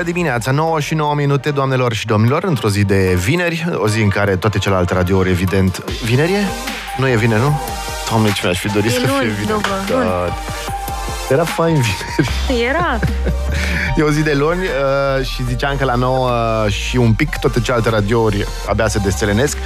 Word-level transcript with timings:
Bună 0.00 0.12
dimineața, 0.12 0.50
9 0.50 0.80
și 0.80 0.94
9 0.94 1.14
minute, 1.14 1.50
doamnelor 1.50 1.92
și 1.92 2.06
domnilor, 2.06 2.44
într-o 2.44 2.68
zi 2.68 2.84
de 2.84 3.14
vineri, 3.24 3.66
o 3.74 3.88
zi 3.88 4.00
în 4.02 4.08
care 4.08 4.36
toate 4.36 4.58
celelalte 4.58 4.94
radiouri, 4.94 5.30
evident... 5.30 5.84
Vineri 6.04 6.32
e? 6.32 6.44
Nu 6.96 7.08
e 7.08 7.16
vineri, 7.16 7.40
nu? 7.40 7.60
Doamne, 8.08 8.32
ce 8.32 8.40
mi-aș 8.44 8.58
fi 8.58 8.68
dorit 8.68 8.90
E 8.90 8.94
să 8.94 8.98
fie 9.00 9.08
luni, 9.08 9.28
vineri. 9.30 9.46
după, 9.46 9.68
Da. 9.88 9.94
luni. 9.94 10.32
Era 11.30 11.44
fain 11.44 11.74
vineri. 11.74 12.64
Era. 12.68 12.98
E 13.96 14.02
o 14.02 14.10
zi 14.10 14.22
de 14.22 14.32
luni 14.34 14.60
uh, 14.62 15.26
și 15.26 15.44
ziceam 15.48 15.76
că 15.76 15.84
la 15.84 15.94
9 15.94 16.68
și 16.68 16.96
un 16.96 17.12
pic 17.12 17.36
toate 17.36 17.60
celelalte 17.60 17.90
radiouri 17.90 18.46
abia 18.68 18.88
se 18.88 18.98
deselenesc 18.98 19.56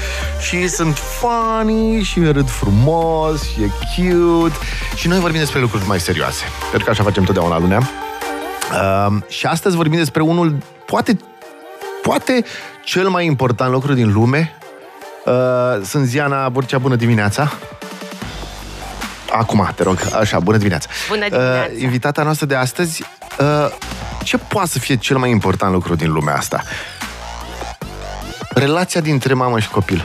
și 0.40 0.68
sunt 0.68 0.96
funny 0.98 2.02
și 2.02 2.20
râd 2.24 2.50
frumos 2.50 3.42
și 3.42 3.62
e 3.62 3.70
cute 3.96 4.54
și 4.94 5.08
noi 5.08 5.18
vorbim 5.18 5.40
despre 5.40 5.60
lucruri 5.60 5.86
mai 5.86 6.00
serioase, 6.00 6.44
pentru 6.70 6.84
că 6.84 6.90
așa 6.90 7.02
facem 7.02 7.22
totdeauna 7.24 7.58
lunea. 7.58 7.90
Uh, 8.72 9.16
și 9.28 9.46
astăzi 9.46 9.76
vorbim 9.76 9.98
despre 9.98 10.22
unul, 10.22 10.56
poate, 10.86 11.18
poate 12.02 12.44
cel 12.84 13.08
mai 13.08 13.26
important 13.26 13.72
lucru 13.72 13.94
din 13.94 14.12
lume. 14.12 14.58
Uh, 15.24 15.82
sunt 15.84 16.06
Ziana 16.06 16.48
Burcea, 16.48 16.78
bună 16.78 16.96
dimineața! 16.96 17.52
Acum, 19.32 19.70
te 19.74 19.82
rog, 19.82 19.98
așa, 20.18 20.38
bună 20.38 20.56
dimineața! 20.56 20.88
Bună 21.08 21.28
dimineața. 21.28 21.68
Uh, 21.72 21.80
invitata 21.82 22.22
noastră 22.22 22.46
de 22.46 22.54
astăzi, 22.54 23.02
uh, 23.38 23.70
ce 24.22 24.38
poate 24.38 24.68
să 24.68 24.78
fie 24.78 24.96
cel 24.96 25.16
mai 25.16 25.30
important 25.30 25.72
lucru 25.72 25.94
din 25.94 26.12
lumea 26.12 26.36
asta? 26.36 26.62
Relația 28.48 29.00
dintre 29.00 29.34
mamă 29.34 29.58
și 29.58 29.68
copil. 29.68 30.04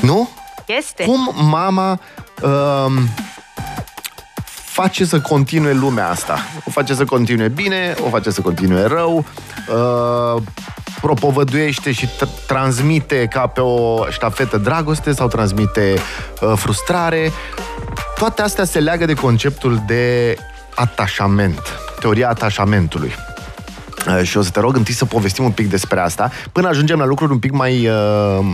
Nu? 0.00 0.30
Este. 0.66 1.04
Cum 1.04 1.34
mama 1.34 2.00
uh, 2.42 2.92
face 4.70 5.04
să 5.04 5.20
continue 5.20 5.72
lumea 5.72 6.08
asta? 6.08 6.38
O 6.64 6.70
face 6.70 6.94
să 6.94 7.04
continue 7.04 7.48
bine, 7.48 7.94
o 8.06 8.08
face 8.08 8.30
să 8.30 8.40
continue 8.40 8.84
rău, 8.86 9.24
uh, 9.68 10.42
propovăduiește 11.00 11.92
și 11.92 12.06
tr- 12.06 12.46
transmite 12.46 13.26
ca 13.26 13.46
pe 13.46 13.60
o 13.60 14.04
ștafetă 14.10 14.58
dragoste 14.58 15.12
sau 15.12 15.28
transmite 15.28 15.94
uh, 16.40 16.52
frustrare. 16.56 17.32
Toate 18.18 18.42
astea 18.42 18.64
se 18.64 18.80
leagă 18.80 19.04
de 19.04 19.14
conceptul 19.14 19.82
de 19.86 20.36
atașament, 20.74 21.62
teoria 22.00 22.28
atașamentului. 22.28 23.14
Uh, 24.06 24.22
Și 24.22 24.36
o 24.36 24.42
să 24.42 24.50
te 24.50 24.60
rog 24.60 24.76
întâi 24.76 24.94
să 24.94 25.04
povestim 25.04 25.44
un 25.44 25.50
pic 25.50 25.70
despre 25.70 26.00
asta, 26.00 26.30
până 26.52 26.68
ajungem 26.68 26.98
la 26.98 27.04
lucruri 27.04 27.32
un 27.32 27.38
pic 27.38 27.52
mai, 27.52 27.88
uh, 27.88 28.44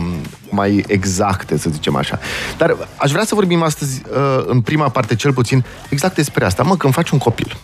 mai 0.49 0.83
exacte, 0.87 1.57
să 1.57 1.69
zicem 1.69 1.95
așa. 1.95 2.19
Dar 2.57 2.75
aș 2.95 3.11
vrea 3.11 3.25
să 3.25 3.35
vorbim 3.35 3.63
astăzi, 3.63 4.01
uh, 4.11 4.43
în 4.45 4.61
prima 4.61 4.89
parte 4.89 5.15
cel 5.15 5.33
puțin, 5.33 5.65
exact 5.89 6.15
despre 6.15 6.45
asta. 6.45 6.63
Mă, 6.63 6.77
când 6.77 6.93
faci 6.93 7.09
un 7.09 7.17
copil 7.17 7.57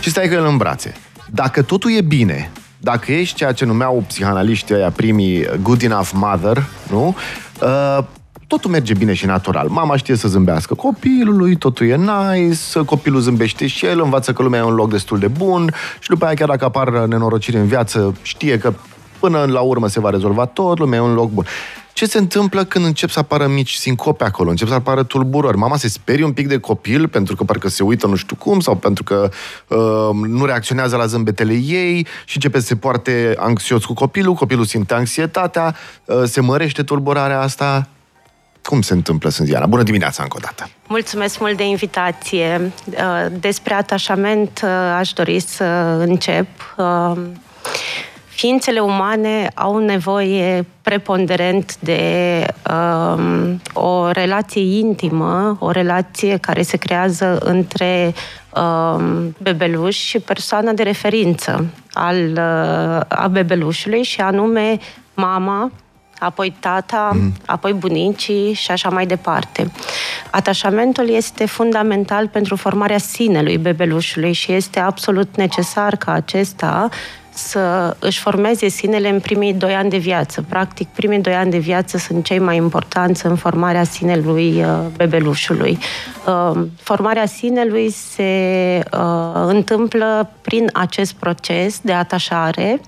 și 0.00 0.10
stai 0.10 0.28
cu 0.28 0.34
el 0.34 0.46
în 0.46 0.56
brațe, 0.56 0.94
dacă 1.30 1.62
totul 1.62 1.96
e 1.96 2.00
bine, 2.00 2.50
dacă 2.78 3.12
ești 3.12 3.34
ceea 3.34 3.52
ce 3.52 3.64
numeau 3.64 4.04
psihanaliștii 4.06 4.74
ăia 4.74 4.90
primii 4.90 5.46
good 5.62 5.82
enough 5.82 6.10
mother, 6.12 6.64
nu? 6.90 7.16
Uh, 7.62 8.04
totul 8.48 8.70
merge 8.70 8.94
bine 8.94 9.12
și 9.12 9.26
natural. 9.26 9.68
Mama 9.68 9.96
știe 9.96 10.14
să 10.14 10.28
zâmbească 10.28 10.74
copilului, 10.74 11.56
totul 11.56 11.86
e 11.86 11.96
nice, 11.96 12.84
copilul 12.84 13.20
zâmbește 13.20 13.66
și 13.66 13.86
el, 13.86 14.00
învață 14.00 14.32
că 14.32 14.42
lumea 14.42 14.60
e 14.60 14.62
un 14.62 14.74
loc 14.74 14.90
destul 14.90 15.18
de 15.18 15.28
bun 15.28 15.74
și 16.00 16.08
după 16.08 16.24
aia 16.24 16.34
chiar 16.34 16.48
dacă 16.48 16.64
apar 16.64 16.90
nenorociri 16.90 17.56
în 17.56 17.66
viață, 17.66 18.14
știe 18.22 18.58
că 18.58 18.72
până 19.20 19.44
la 19.44 19.60
urmă 19.60 19.88
se 19.88 20.00
va 20.00 20.10
rezolva 20.10 20.46
tot, 20.46 20.78
lumea 20.78 20.98
e 20.98 21.02
un 21.02 21.14
loc 21.14 21.30
bun. 21.30 21.44
Ce 21.92 22.06
se 22.06 22.18
întâmplă 22.18 22.64
când 22.64 22.84
încep 22.84 23.10
să 23.10 23.18
apară 23.18 23.46
mici 23.46 23.72
sincope 23.72 24.24
acolo, 24.24 24.50
încep 24.50 24.68
să 24.68 24.74
apară 24.74 25.02
tulburări? 25.02 25.56
Mama 25.56 25.76
se 25.76 25.88
sperie 25.88 26.24
un 26.24 26.32
pic 26.32 26.48
de 26.48 26.58
copil 26.58 27.08
pentru 27.08 27.36
că 27.36 27.44
parcă 27.44 27.68
se 27.68 27.82
uită 27.82 28.06
nu 28.06 28.14
știu 28.14 28.36
cum 28.36 28.60
sau 28.60 28.74
pentru 28.74 29.02
că 29.02 29.30
uh, 29.68 30.28
nu 30.28 30.44
reacționează 30.44 30.96
la 30.96 31.06
zâmbetele 31.06 31.52
ei 31.52 32.06
și 32.24 32.34
începe 32.34 32.60
să 32.60 32.66
se 32.66 32.76
poarte 32.76 33.34
anxios 33.38 33.84
cu 33.84 33.94
copilul, 33.94 34.34
copilul 34.34 34.64
simte 34.64 34.94
anxietatea, 34.94 35.74
uh, 36.04 36.22
se 36.24 36.40
mărește 36.40 36.82
tulburarea 36.82 37.40
asta. 37.40 37.88
Cum 38.62 38.80
se 38.80 38.92
întâmplă, 38.92 39.28
Sânziana? 39.28 39.66
Bună 39.66 39.82
dimineața 39.82 40.22
încă 40.22 40.36
o 40.38 40.40
dată! 40.42 40.70
Mulțumesc 40.86 41.40
mult 41.40 41.56
de 41.56 41.66
invitație. 41.66 42.72
Uh, 42.86 43.26
Despre 43.40 43.74
atașament 43.74 44.60
uh, 44.64 44.70
aș 44.98 45.12
dori 45.12 45.40
să 45.40 45.64
încep. 46.06 46.46
Uh, 46.76 47.12
Ființele 48.38 48.80
umane 48.80 49.50
au 49.54 49.78
nevoie 49.78 50.66
preponderent 50.82 51.76
de 51.78 52.46
um, 52.70 53.60
o 53.72 54.10
relație 54.10 54.78
intimă, 54.78 55.56
o 55.60 55.70
relație 55.70 56.36
care 56.36 56.62
se 56.62 56.76
creează 56.76 57.38
între 57.38 58.14
um, 58.54 59.36
bebeluș 59.42 59.96
și 59.96 60.18
persoana 60.18 60.72
de 60.72 60.82
referință 60.82 61.64
al, 61.92 62.16
uh, 62.16 63.00
a 63.08 63.28
bebelușului 63.30 64.02
și 64.02 64.20
anume 64.20 64.78
mama, 65.14 65.70
apoi 66.18 66.56
tata, 66.60 67.10
mm. 67.14 67.32
apoi 67.46 67.72
bunicii 67.72 68.52
și 68.52 68.70
așa 68.70 68.88
mai 68.88 69.06
departe. 69.06 69.70
Atașamentul 70.30 71.08
este 71.08 71.46
fundamental 71.46 72.28
pentru 72.28 72.56
formarea 72.56 72.98
sinelui 72.98 73.58
bebelușului 73.58 74.32
și 74.32 74.52
este 74.52 74.80
absolut 74.80 75.36
necesar 75.36 75.96
ca 75.96 76.12
acesta 76.12 76.88
să 77.38 77.96
își 77.98 78.20
formeze 78.20 78.68
sinele 78.68 79.08
în 79.08 79.20
primii 79.20 79.52
doi 79.52 79.74
ani 79.74 79.90
de 79.90 79.96
viață. 79.96 80.44
Practic, 80.48 80.88
primii 80.88 81.18
doi 81.18 81.34
ani 81.34 81.50
de 81.50 81.58
viață 81.58 81.98
sunt 81.98 82.24
cei 82.24 82.38
mai 82.38 82.56
importanți 82.56 83.26
în 83.26 83.36
formarea 83.36 83.84
sinelui 83.84 84.64
uh, 84.64 84.78
bebelușului. 84.96 85.78
Uh, 86.26 86.60
formarea 86.80 87.26
sinelui 87.26 87.90
se 87.90 88.82
uh, 88.92 89.44
întâmplă 89.46 90.30
prin 90.40 90.70
acest 90.72 91.12
proces 91.12 91.80
de 91.82 91.92
atașare 91.92 92.80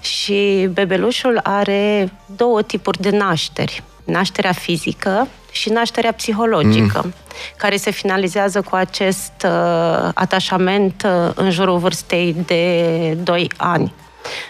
și 0.00 0.68
bebelușul 0.72 1.40
are 1.42 2.12
două 2.36 2.62
tipuri 2.62 3.00
de 3.00 3.10
nașteri. 3.10 3.82
Nașterea 4.04 4.52
fizică 4.52 5.28
și 5.52 5.70
nașterea 5.70 6.12
psihologică, 6.12 7.00
mm. 7.04 7.14
care 7.56 7.76
se 7.76 7.90
finalizează 7.90 8.60
cu 8.60 8.74
acest 8.74 9.32
uh, 9.44 10.08
atașament 10.14 11.02
uh, 11.06 11.32
în 11.34 11.50
jurul 11.50 11.78
vârstei 11.78 12.36
de 12.46 13.18
2 13.22 13.50
ani. 13.56 13.92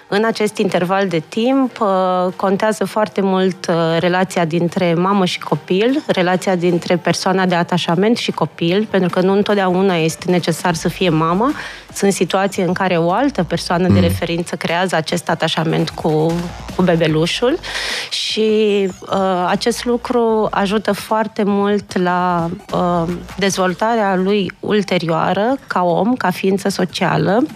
În 0.08 0.24
acest 0.24 0.56
interval 0.56 1.08
de 1.08 1.22
timp 1.28 1.80
uh, 1.80 2.32
contează 2.36 2.84
foarte 2.84 3.20
mult 3.20 3.66
uh, 3.68 3.74
relația 3.98 4.44
dintre 4.44 4.94
mamă 4.94 5.24
și 5.24 5.38
copil, 5.38 6.02
relația 6.06 6.54
dintre 6.54 6.96
persoana 6.96 7.46
de 7.46 7.54
atașament 7.54 8.16
și 8.16 8.30
copil, 8.30 8.86
pentru 8.90 9.10
că 9.10 9.20
nu 9.20 9.32
întotdeauna 9.32 9.96
este 9.96 10.30
necesar 10.30 10.74
să 10.74 10.88
fie 10.88 11.08
mama. 11.08 11.52
Sunt 11.94 12.12
situații 12.12 12.62
în 12.62 12.72
care 12.72 12.96
o 12.96 13.10
altă 13.10 13.42
persoană 13.42 13.88
de 13.88 14.00
referință 14.00 14.56
creează 14.56 14.96
acest 14.96 15.28
atașament 15.28 15.90
cu, 15.90 16.32
cu 16.76 16.82
bebelușul 16.82 17.58
și 18.10 18.88
uh, 19.00 19.44
acest 19.46 19.84
lucru 19.84 20.48
ajută 20.50 20.92
foarte 20.92 21.42
mult 21.42 21.98
la 21.98 22.50
uh, 22.72 23.12
dezvoltarea 23.36 24.16
lui 24.16 24.52
ulterioară 24.60 25.56
ca 25.66 25.82
om, 25.82 26.14
ca 26.14 26.30
ființă 26.30 26.68
socială, 26.68 27.46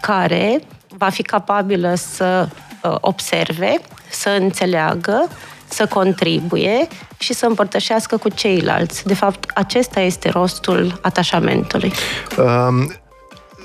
care 0.00 0.60
va 0.98 1.08
fi 1.08 1.22
capabilă 1.22 1.94
să 1.94 2.48
uh, 2.82 2.96
observe, 3.00 3.74
să 4.10 4.28
înțeleagă, 4.40 5.28
să 5.68 5.86
contribuie 5.86 6.88
și 7.18 7.32
să 7.32 7.46
împărtășească 7.46 8.16
cu 8.16 8.28
ceilalți. 8.28 9.06
De 9.06 9.14
fapt, 9.14 9.50
acesta 9.54 10.00
este 10.00 10.28
rostul 10.28 10.98
atașamentului. 11.02 11.92
Um, 12.38 12.92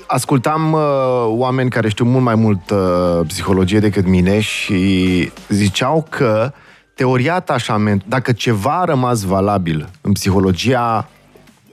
ascultam 0.06 0.72
uh, 0.72 0.80
oameni 1.26 1.70
care 1.70 1.88
știu 1.88 2.04
mult 2.04 2.24
mai 2.24 2.34
mult 2.34 2.70
uh, 2.70 3.26
psihologie 3.26 3.78
decât 3.78 4.06
mine 4.06 4.40
și 4.40 5.32
ziceau 5.48 6.06
că 6.08 6.52
teoria 6.94 7.34
atașament, 7.34 8.02
dacă 8.06 8.32
ceva 8.32 8.80
a 8.80 8.84
rămas 8.84 9.22
valabil 9.22 9.88
în 10.00 10.12
psihologia 10.12 11.08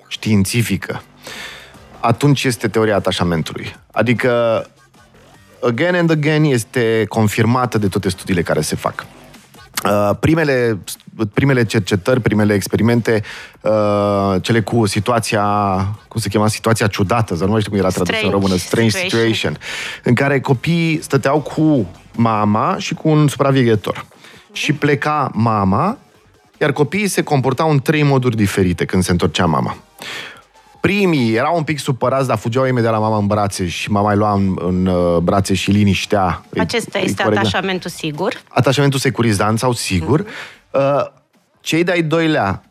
științifică, 0.08 1.02
atunci 2.00 2.44
este 2.44 2.68
teoria 2.68 2.96
atașamentului. 2.96 3.76
Adică, 3.92 4.64
again 5.64 5.96
and 5.96 6.12
again, 6.12 6.44
este 6.44 7.06
confirmată 7.10 7.78
de 7.78 7.88
toate 7.88 8.10
studiile 8.10 8.42
care 8.42 8.62
se 8.62 8.76
fac. 8.76 9.06
Uh, 9.86 10.16
primele, 10.20 10.80
primele 11.34 11.66
cercetări, 11.66 12.22
primele 12.22 12.54
experimente, 12.54 13.24
uh, 13.62 14.36
cele 14.42 14.62
cu 14.62 14.86
situația, 14.86 15.44
cum 16.08 16.22
se 16.22 16.30
chema, 16.30 16.48
situația 16.48 16.88
ciudată, 16.88 17.36
să 17.36 17.46
nu 17.46 17.52
mai 17.52 17.60
știu 17.60 17.72
cum 17.72 17.80
era 17.80 17.90
tradus 17.90 18.10
în 18.10 18.16
Strange 18.16 18.36
română, 18.36 18.56
strange 18.56 18.90
situation. 18.90 19.20
situation. 19.20 19.58
în 20.04 20.14
care 20.14 20.40
copiii 20.40 21.00
stăteau 21.02 21.40
cu 21.40 21.88
mama 22.16 22.76
și 22.78 22.94
cu 22.94 23.10
un 23.10 23.28
supraveghetor. 23.28 24.06
Și 24.52 24.74
pleca 24.74 25.32
mama, 25.34 25.98
iar 26.58 26.72
copiii 26.72 27.08
se 27.08 27.22
comportau 27.22 27.72
în 27.72 27.80
trei 27.80 28.04
moduri 28.04 28.36
diferite 28.36 28.86
când 28.86 29.04
se 29.04 29.12
întorcea 29.12 29.46
mama. 29.46 29.78
Primii 30.80 31.34
erau 31.36 31.58
un 31.58 31.64
pic 31.64 31.80
supărați, 31.80 32.28
dar 32.28 32.38
fugeau 32.38 32.66
imediat 32.66 32.92
la 32.92 33.00
mama 33.00 33.18
în 33.18 33.28
brațe 33.28 33.68
și 33.68 33.92
mama 33.92 34.12
îi 34.12 34.18
lua 34.18 34.34
în, 34.34 34.56
în 34.60 34.86
uh, 34.86 35.18
brațe 35.18 35.54
și 35.54 35.72
liniștea. 35.72 36.42
Îi- 36.50 36.60
Acesta 36.60 37.00
îi 37.00 37.06
este 37.06 37.24
corecta 37.24 37.42
atașamentul 37.42 37.90
sigur. 37.90 38.42
atașamentul 38.50 39.00
securizant 39.00 39.60
sau 39.60 39.72
sigur. 39.74 40.26
Uh, 40.72 41.06
Cei 41.62 41.84
de-ai 41.84 42.02
doilea 42.02 42.62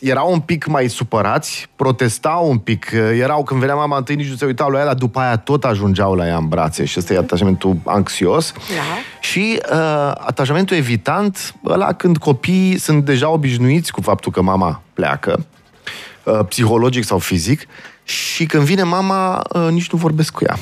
erau 0.00 0.32
un 0.32 0.40
pic 0.40 0.66
mai 0.66 0.88
supărați, 0.88 1.68
protestau 1.76 2.50
un 2.50 2.58
pic, 2.58 2.90
erau 3.18 3.42
când 3.42 3.60
venea 3.60 3.74
mama 3.74 3.96
întâi 3.96 4.14
nici 4.14 4.28
nu 4.28 4.36
se 4.36 4.44
uitau 4.44 4.70
la 4.70 4.78
ea, 4.78 4.94
după 4.94 5.18
aia 5.20 5.36
tot 5.36 5.64
ajungeau 5.64 6.14
la 6.14 6.26
ea 6.26 6.36
în 6.36 6.48
brațe 6.48 6.84
și 6.84 6.98
ăsta 6.98 7.12
e 7.12 7.18
atașamentul 7.18 7.76
anxios. 7.84 8.52
Da. 8.52 8.82
Și 9.20 9.60
uh, 9.72 9.76
atașamentul 10.14 10.76
evitant, 10.76 11.54
ăla 11.66 11.92
când 11.92 12.16
copiii 12.18 12.78
sunt 12.78 13.04
deja 13.04 13.28
obișnuiți 13.28 13.92
cu 13.92 14.00
faptul 14.00 14.32
că 14.32 14.42
mama 14.42 14.82
pleacă, 14.92 15.32
uh, 15.38 15.44
psihologic 16.48 17.04
sau 17.04 17.18
fizic, 17.18 17.66
și 18.02 18.46
când 18.46 18.62
vine 18.62 18.82
mama, 18.82 19.42
uh, 19.52 19.68
nici 19.70 19.90
nu 19.90 19.98
vorbesc 19.98 20.32
cu 20.32 20.44
ea 20.44 20.56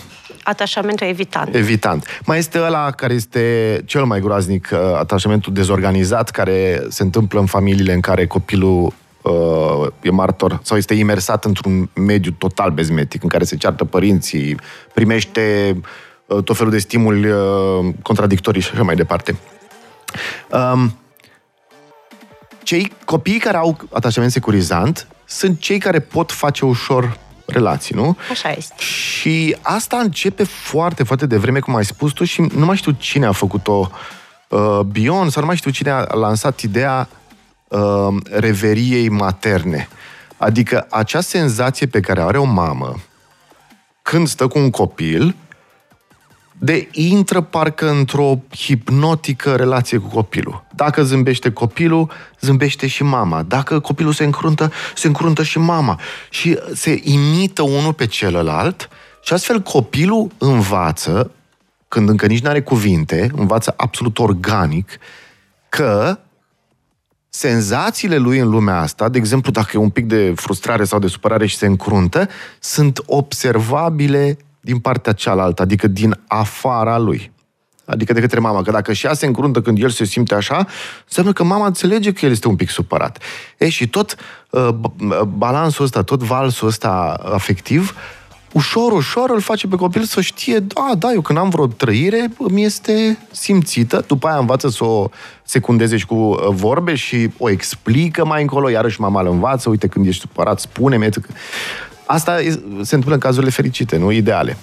atașamentul 0.45 1.07
evitant. 1.07 1.55
Evitant. 1.55 2.21
Mai 2.25 2.39
este 2.39 2.61
ăla 2.61 2.91
care 2.91 3.15
este 3.15 3.83
cel 3.85 4.05
mai 4.05 4.21
groaznic, 4.21 4.69
uh, 4.73 4.79
atașamentul 4.99 5.53
dezorganizat, 5.53 6.31
care 6.31 6.83
se 6.89 7.03
întâmplă 7.03 7.41
în 7.41 7.47
familiile 7.47 7.93
în 7.93 8.01
care 8.01 8.27
copilul 8.27 8.93
uh, 9.23 9.87
e 10.03 10.11
martor 10.11 10.61
sau 10.63 10.77
este 10.77 10.95
imersat 10.95 11.45
într-un 11.45 11.91
mediu 11.95 12.31
total 12.31 12.71
bezmetic, 12.71 13.23
în 13.23 13.29
care 13.29 13.45
se 13.45 13.57
ceartă 13.57 13.85
părinții, 13.85 14.57
primește 14.95 15.77
uh, 16.27 16.43
tot 16.43 16.57
felul 16.57 16.73
de 16.73 16.79
stimuli 16.79 17.31
uh, 17.31 17.95
contradictorii 18.03 18.61
și 18.61 18.71
așa 18.73 18.83
mai 18.83 18.95
departe. 18.95 19.37
Um, 20.51 20.99
cei 22.63 22.93
copii 23.05 23.39
care 23.39 23.57
au 23.57 23.77
atașament 23.93 24.33
securizant 24.33 25.07
sunt 25.35 25.61
cei 25.61 25.79
care 25.79 26.01
pot 26.01 26.33
face 26.33 26.65
ușor 26.65 27.19
relații, 27.47 27.95
nu? 27.95 28.17
Așa 28.31 28.51
este. 28.51 28.75
Și 28.79 29.57
asta 29.63 29.97
începe 29.97 30.45
foarte, 30.45 31.03
foarte 31.03 31.27
devreme, 31.27 31.59
cum 31.59 31.75
ai 31.75 31.85
spus 31.85 32.13
tu, 32.13 32.25
și 32.25 32.41
nu 32.41 32.65
mai 32.65 32.77
știu 32.77 32.93
cine 32.93 33.27
a 33.27 33.33
făcut-o, 33.33 33.91
uh, 34.49 34.81
Bion, 34.81 35.31
sau 35.31 35.41
nu 35.43 35.47
mai 35.47 35.57
știu 35.57 35.71
cine 35.71 35.91
a 35.91 36.15
lansat 36.15 36.61
ideea 36.61 37.09
uh, 37.69 38.09
reveriei 38.31 39.09
materne. 39.09 39.89
Adică 40.37 40.87
acea 40.91 41.21
senzație 41.21 41.87
pe 41.87 42.01
care 42.01 42.21
are 42.21 42.39
o 42.39 42.45
mamă 42.45 42.97
când 44.03 44.29
stă 44.29 44.47
cu 44.47 44.59
un 44.59 44.71
copil 44.71 45.35
de 46.59 46.89
intră 46.93 47.41
parcă 47.41 47.91
într-o 47.91 48.39
hipnotică 48.57 49.57
relație 49.57 49.99
cu 49.99 50.09
copilul. 50.09 50.65
Dacă 50.75 51.03
zâmbește 51.03 51.51
copilul, 51.51 52.11
zâmbește 52.41 52.87
și 52.87 53.03
mama. 53.03 53.43
Dacă 53.43 53.81
copilul 53.81 54.13
se 54.13 54.25
încruntă, 54.25 54.73
se 54.95 55.07
încruntă 55.07 55.43
și 55.43 55.59
mama. 55.59 56.01
Și 56.31 56.59
se 56.75 57.01
imită 57.03 57.63
unul 57.63 57.93
pe 57.93 58.07
celălalt 58.07 58.89
și 59.23 59.33
astfel 59.33 59.61
copilul 59.61 60.31
învață, 60.39 61.31
când 61.89 62.09
încă 62.09 62.27
nici 62.27 62.43
nu 62.43 62.49
are 62.49 62.63
cuvinte, 62.63 63.31
învață 63.37 63.75
absolut 63.77 64.19
organic, 64.19 64.91
că 65.69 66.19
senzațiile 67.29 68.17
lui 68.17 68.39
în 68.39 68.49
lumea 68.49 68.81
asta, 68.81 69.09
de 69.09 69.19
exemplu, 69.19 69.51
dacă 69.51 69.71
e 69.75 69.79
un 69.79 69.91
pic 69.91 70.07
de 70.07 70.33
frustrare 70.37 70.85
sau 70.85 70.99
de 70.99 71.07
supărare 71.07 71.47
și 71.47 71.57
se 71.57 71.67
încruntă, 71.67 72.29
sunt 72.61 73.03
observabile 73.07 74.37
din 74.65 74.79
partea 74.79 75.13
cealaltă, 75.13 75.63
adică 75.63 75.87
din 75.87 76.21
afara 76.27 76.99
lui. 76.99 77.33
Adică 77.85 78.13
de 78.13 78.21
către 78.21 78.39
mama. 78.39 78.63
Că 78.63 78.71
dacă 78.71 78.93
și 78.93 79.07
ea 79.07 79.15
se 79.15 79.27
încruntă 79.27 79.61
când 79.61 79.83
el 79.83 79.91
se 79.91 80.05
simte 80.05 80.35
așa, 80.35 80.67
înseamnă 81.05 81.33
că 81.33 81.45
mama 81.45 81.67
înțelege 81.67 82.13
că 82.13 82.25
el 82.25 82.31
este 82.31 82.49
un 82.49 82.57
pic 82.57 82.69
supărat. 82.71 83.19
E, 83.59 83.69
și 83.69 83.89
tot 83.89 84.17
uh, 84.51 84.69
balansul 85.37 85.85
ăsta, 85.85 86.03
tot 86.03 86.23
valsul 86.23 86.69
ăsta 86.69 87.21
afectiv, 87.33 87.95
ușor, 88.53 88.93
ușor 88.93 89.31
îl 89.31 89.41
face 89.41 89.67
pe 89.67 89.77
copil 89.77 90.03
să 90.03 90.21
știe, 90.21 90.59
da, 90.59 90.91
da, 90.99 91.13
eu 91.13 91.21
când 91.21 91.39
am 91.39 91.49
vreo 91.49 91.67
trăire, 91.67 92.31
îmi 92.39 92.65
este 92.65 93.19
simțită, 93.31 94.05
după 94.07 94.27
aia 94.27 94.39
învață 94.39 94.69
să 94.69 94.85
o 94.85 95.09
secundeze 95.43 95.97
și 95.97 96.07
cu 96.07 96.15
uh, 96.15 96.39
vorbe 96.49 96.95
și 96.95 97.31
o 97.39 97.51
explică 97.51 98.25
mai 98.25 98.41
încolo, 98.41 98.69
iarăși 98.69 99.01
mama 99.01 99.21
îl 99.21 99.29
învață, 99.29 99.69
uite, 99.69 99.87
când 99.87 100.07
ești 100.07 100.21
supărat, 100.21 100.61
spune-mi. 100.61 101.09
Asta 102.07 102.37
se 102.41 102.95
întâmplă 102.95 103.15
în 103.15 103.19
cazurile 103.19 103.51
fericite, 103.51 103.97
nu 103.97 104.11
ideale. 104.11 104.57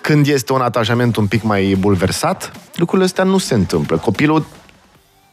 Când 0.00 0.26
este 0.26 0.52
un 0.52 0.60
atașament 0.60 1.16
un 1.16 1.26
pic 1.26 1.42
mai 1.42 1.76
bulversat, 1.78 2.52
lucrurile 2.74 3.06
astea 3.06 3.24
nu 3.24 3.38
se 3.38 3.54
întâmplă. 3.54 3.96
Copilul 3.96 4.46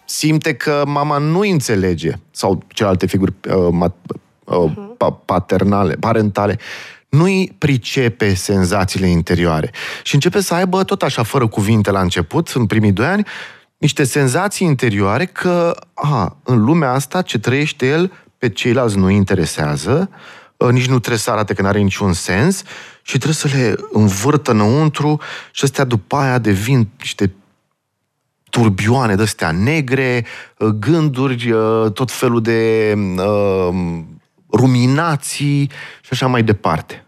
simte 0.05 0.53
că 0.53 0.83
mama 0.85 1.17
nu 1.17 1.39
înțelege, 1.39 2.11
sau 2.31 2.63
celelalte 2.67 3.05
figuri 3.05 3.33
uh, 3.49 3.89
uh, 4.43 4.71
paternale, 5.25 5.93
parentale, 5.93 6.59
nu-i 7.09 7.55
pricepe 7.57 8.33
senzațiile 8.33 9.07
interioare. 9.07 9.71
Și 10.03 10.13
începe 10.13 10.41
să 10.41 10.53
aibă 10.53 10.83
tot 10.83 11.01
așa, 11.01 11.23
fără 11.23 11.47
cuvinte 11.47 11.91
la 11.91 12.01
început, 12.01 12.47
în 12.47 12.65
primii 12.65 12.91
doi 12.91 13.05
ani, 13.05 13.25
niște 13.77 14.03
senzații 14.03 14.67
interioare 14.67 15.25
că, 15.25 15.75
a, 15.93 16.37
în 16.43 16.63
lumea 16.63 16.91
asta 16.91 17.21
ce 17.21 17.39
trăiește 17.39 17.87
el, 17.87 18.11
pe 18.37 18.49
ceilalți 18.49 18.97
nu 18.97 19.09
interesează, 19.09 20.09
Uh, 20.09 20.44
nici 20.57 20.87
nu 20.87 20.99
trebuie 20.99 21.19
să 21.19 21.31
arate 21.31 21.53
că 21.53 21.61
nu 21.61 21.67
are 21.67 21.79
niciun 21.79 22.13
sens 22.13 22.63
și 23.01 23.17
trebuie 23.17 23.33
să 23.33 23.49
le 23.53 23.75
învârtă 23.91 24.51
înăuntru 24.51 25.21
și 25.51 25.63
astea 25.63 25.83
după 25.83 26.15
aia 26.15 26.37
devin 26.37 26.87
niște 26.97 27.33
turbioane 28.49 29.15
de-astea 29.15 29.51
negre, 29.51 30.25
uh, 30.57 30.67
gânduri, 30.67 31.51
uh, 31.51 31.91
tot 31.91 32.11
felul 32.11 32.41
de 32.41 32.93
uh, 33.17 34.03
ruminații 34.51 35.69
și 36.01 36.09
așa 36.11 36.27
mai 36.27 36.43
departe. 36.43 37.05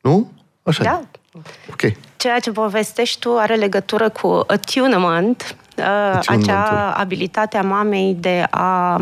Nu? 0.00 0.32
Așa 0.62 0.82
Da. 0.82 1.02
Ok. 1.70 1.80
Ceea 2.16 2.38
ce 2.38 2.50
povestești 2.50 3.18
tu 3.18 3.36
are 3.36 3.54
legătură 3.54 4.08
cu 4.08 4.44
attunement, 4.46 5.56
Uh, 5.76 6.20
acea 6.26 6.94
abilitate 6.96 7.56
a 7.56 7.62
mamei 7.62 8.16
de 8.20 8.46
a 8.50 9.00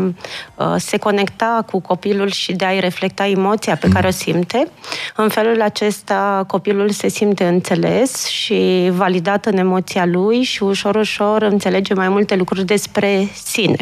uh, 0.55 0.73
se 0.77 0.97
conecta 0.97 1.65
cu 1.71 1.79
copilul 1.79 2.29
și 2.29 2.53
de 2.53 2.65
a-i 2.65 2.79
reflecta 2.79 3.27
emoția 3.27 3.75
pe 3.75 3.87
care 3.87 4.07
o 4.07 4.11
simte. 4.11 4.67
În 5.15 5.29
felul 5.29 5.61
acesta 5.61 6.43
copilul 6.47 6.89
se 6.89 7.07
simte 7.07 7.47
înțeles 7.47 8.25
și 8.25 8.89
validat 8.91 9.45
în 9.45 9.57
emoția 9.57 10.05
lui 10.05 10.41
și 10.41 10.63
ușor, 10.63 10.95
ușor 10.95 11.41
înțelege 11.41 11.93
mai 11.93 12.09
multe 12.09 12.35
lucruri 12.35 12.65
despre 12.65 13.27
sine. 13.43 13.77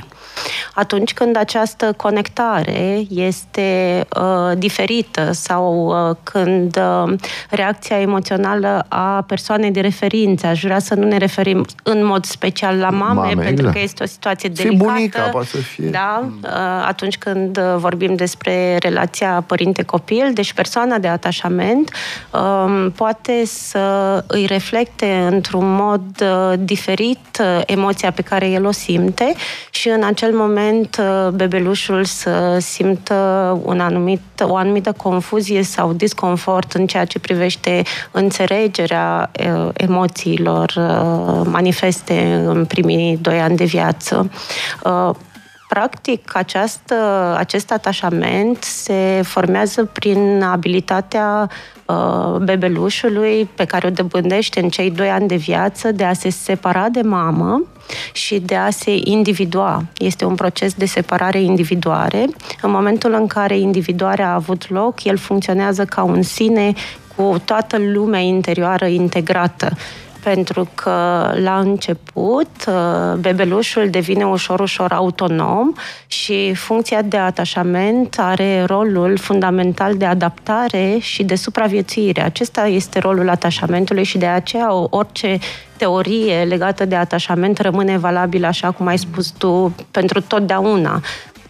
Atunci 0.74 1.14
când 1.14 1.38
această 1.38 1.94
conectare 1.94 3.02
este 3.10 4.00
uh, 4.20 4.58
diferită 4.58 5.32
sau 5.32 5.88
uh, 6.10 6.16
când 6.24 6.78
uh, 6.78 7.14
reacția 7.50 8.00
emoțională 8.00 8.86
a 8.88 9.24
persoanei 9.28 9.72
de 9.72 9.80
referință, 9.80 10.48
aș 10.48 10.64
vrea 10.64 10.80
să 10.80 10.96
nu 10.96 11.08
ne 11.08 11.18
referim 11.18 11.66
în 11.84 12.06
mod 12.06 12.26
special 12.26 12.79
la 12.80 12.90
mame, 12.90 13.14
mame 13.14 13.34
pentru 13.34 13.50
exact. 13.50 13.74
că 13.74 13.80
este 13.82 14.04
o 14.04 14.06
situație 14.06 14.50
delicată. 14.50 14.84
Și 14.84 14.92
bunica 14.92 15.22
poate 15.22 15.48
să 15.48 15.58
fie. 15.58 15.90
Da, 15.90 16.20
mm. 16.24 16.40
uh, 16.44 16.50
atunci 16.88 17.18
când 17.18 17.58
uh, 17.58 17.76
vorbim 17.78 18.16
despre 18.16 18.78
relația 18.78 19.44
părinte-copil, 19.48 20.32
deci 20.34 20.54
persoana 20.54 20.98
de 20.98 21.08
atașament 21.08 21.92
um, 22.32 22.92
poate 22.92 23.46
să 23.46 24.24
îi 24.28 24.46
reflecte 24.46 25.28
într-un 25.32 25.76
mod 25.76 26.02
uh, 26.22 26.54
diferit 26.60 27.42
emoția 27.66 28.12
pe 28.12 28.22
care 28.22 28.50
el 28.50 28.66
o 28.66 28.72
simte 28.72 29.34
și 29.70 29.90
în 29.90 30.04
acel 30.04 30.32
moment 30.34 31.02
bebelușul 31.34 32.04
să 32.04 32.58
simtă 32.60 33.14
un 33.64 33.80
anumit, 33.80 34.22
o 34.42 34.56
anumită 34.56 34.92
confuzie 34.92 35.64
sau 35.64 35.94
disconfort 35.94 36.74
în 36.74 36.88
ceea 36.88 37.06
ce 37.06 37.20
privește 37.20 37.82
înțelegerea 38.12 39.32
emoțiilor 39.74 40.74
manifeste 41.46 42.44
în 42.46 42.66
primii 42.70 43.18
doi 43.22 43.40
ani 43.40 43.56
de 43.56 43.66
viață. 43.66 44.32
Uh, 44.84 45.10
practic, 45.70 46.36
această, 46.36 46.96
acest 47.38 47.72
atașament 47.72 48.64
se 48.64 49.22
formează 49.24 49.86
prin 49.86 50.44
abilitatea 50.44 51.50
uh, 51.86 52.36
bebelușului 52.42 53.50
pe 53.56 53.66
care 53.66 53.88
o 53.88 53.90
debândește 53.90 54.60
în 54.60 54.70
cei 54.70 54.92
doi 54.92 55.10
ani 55.10 55.28
de 55.28 55.36
viață 55.36 55.92
de 55.92 56.04
a 56.04 56.14
se 56.14 56.30
separa 56.30 56.90
de 56.90 57.02
mamă 57.02 57.64
și 58.14 58.40
de 58.40 58.56
a 58.56 58.70
se 58.70 59.00
individua. 59.04 59.84
Este 59.98 60.26
un 60.26 60.36
proces 60.36 60.74
de 60.74 60.86
separare 60.86 61.42
individuare. 61.42 62.26
În 62.62 62.72
momentul 62.72 63.14
în 63.14 63.28
care 63.28 63.58
individuarea 63.58 64.30
a 64.30 64.34
avut 64.34 64.70
loc, 64.70 65.04
el 65.04 65.18
funcționează 65.18 65.86
ca 65.86 66.04
un 66.04 66.22
sine 66.22 66.74
cu 67.16 67.42
toată 67.46 67.78
lumea 67.78 68.20
interioară 68.20 68.86
integrată 68.86 69.72
pentru 70.24 70.70
că 70.76 71.32
la 71.44 71.60
început 71.60 72.50
uh, 72.68 73.14
bebelușul 73.20 73.90
devine 73.90 74.26
ușor, 74.26 74.60
ușor 74.60 74.92
autonom 74.92 75.74
și 76.08 76.54
funcția 76.54 77.02
de 77.02 77.18
atașament 77.18 78.16
are 78.20 78.64
rolul 78.64 79.18
fundamental 79.18 79.98
de 79.98 80.06
adaptare 80.06 80.98
și 81.00 81.24
de 81.24 81.36
supraviețuire. 81.36 82.22
Acesta 82.22 82.68
este 82.68 83.00
rolul 83.00 83.30
atașamentului 83.30 84.04
și 84.04 84.18
de 84.18 84.26
aceea 84.26 84.74
orice 84.90 85.40
teorie 85.78 86.44
legată 86.44 86.86
de 86.86 86.96
atașament 86.96 87.58
rămâne 87.58 87.98
valabilă, 87.98 88.48
așa 88.48 88.72
cum 88.72 88.88
ai 88.88 88.98
spus 88.98 89.30
tu, 89.30 89.76
pentru 89.92 90.22
totdeauna 90.22 91.02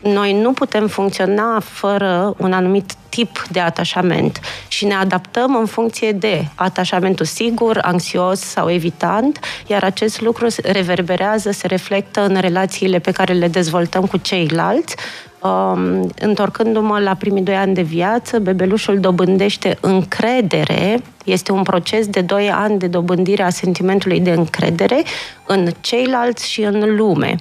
noi 0.02 0.42
nu 0.42 0.52
putem 0.54 0.88
funcționa 0.88 1.60
fără 1.60 2.34
un 2.38 2.54
anumit 2.54 2.94
tip 3.10 3.46
de 3.52 3.60
atașament 3.60 4.40
și 4.68 4.86
ne 4.86 4.94
adaptăm 4.94 5.56
în 5.56 5.66
funcție 5.66 6.12
de 6.12 6.48
atașamentul 6.56 7.26
sigur, 7.26 7.80
anxios 7.82 8.40
sau 8.40 8.72
evitant, 8.72 9.40
iar 9.68 9.84
acest 9.84 10.22
lucru 10.22 10.48
reverberează, 10.64 11.52
se 11.52 11.68
reflectă 11.68 12.26
în 12.26 12.38
relațiile 12.40 13.00
pe 13.00 13.12
care 13.12 13.34
le 13.34 13.48
dezvoltăm 13.48 14.06
cu 14.06 14.18
ceilalți, 14.18 14.96
Um, 15.42 16.10
întorcându-mă 16.20 17.00
la 17.00 17.14
primii 17.14 17.44
doi 17.44 17.56
ani 17.56 17.74
de 17.74 17.82
viață, 17.82 18.40
bebelușul 18.40 19.00
dobândește 19.00 19.78
încredere 19.82 21.02
este 21.32 21.52
un 21.52 21.64
proces 21.64 22.08
de 22.08 22.22
2 22.22 22.50
ani 22.50 22.80
de 22.80 22.88
dobândire 22.88 23.44
a 23.44 23.50
sentimentului 23.50 24.20
de 24.20 24.32
încredere 24.32 25.04
în 25.46 25.70
ceilalți 25.82 26.50
și 26.50 26.62
în 26.62 26.96
lume. 26.96 27.36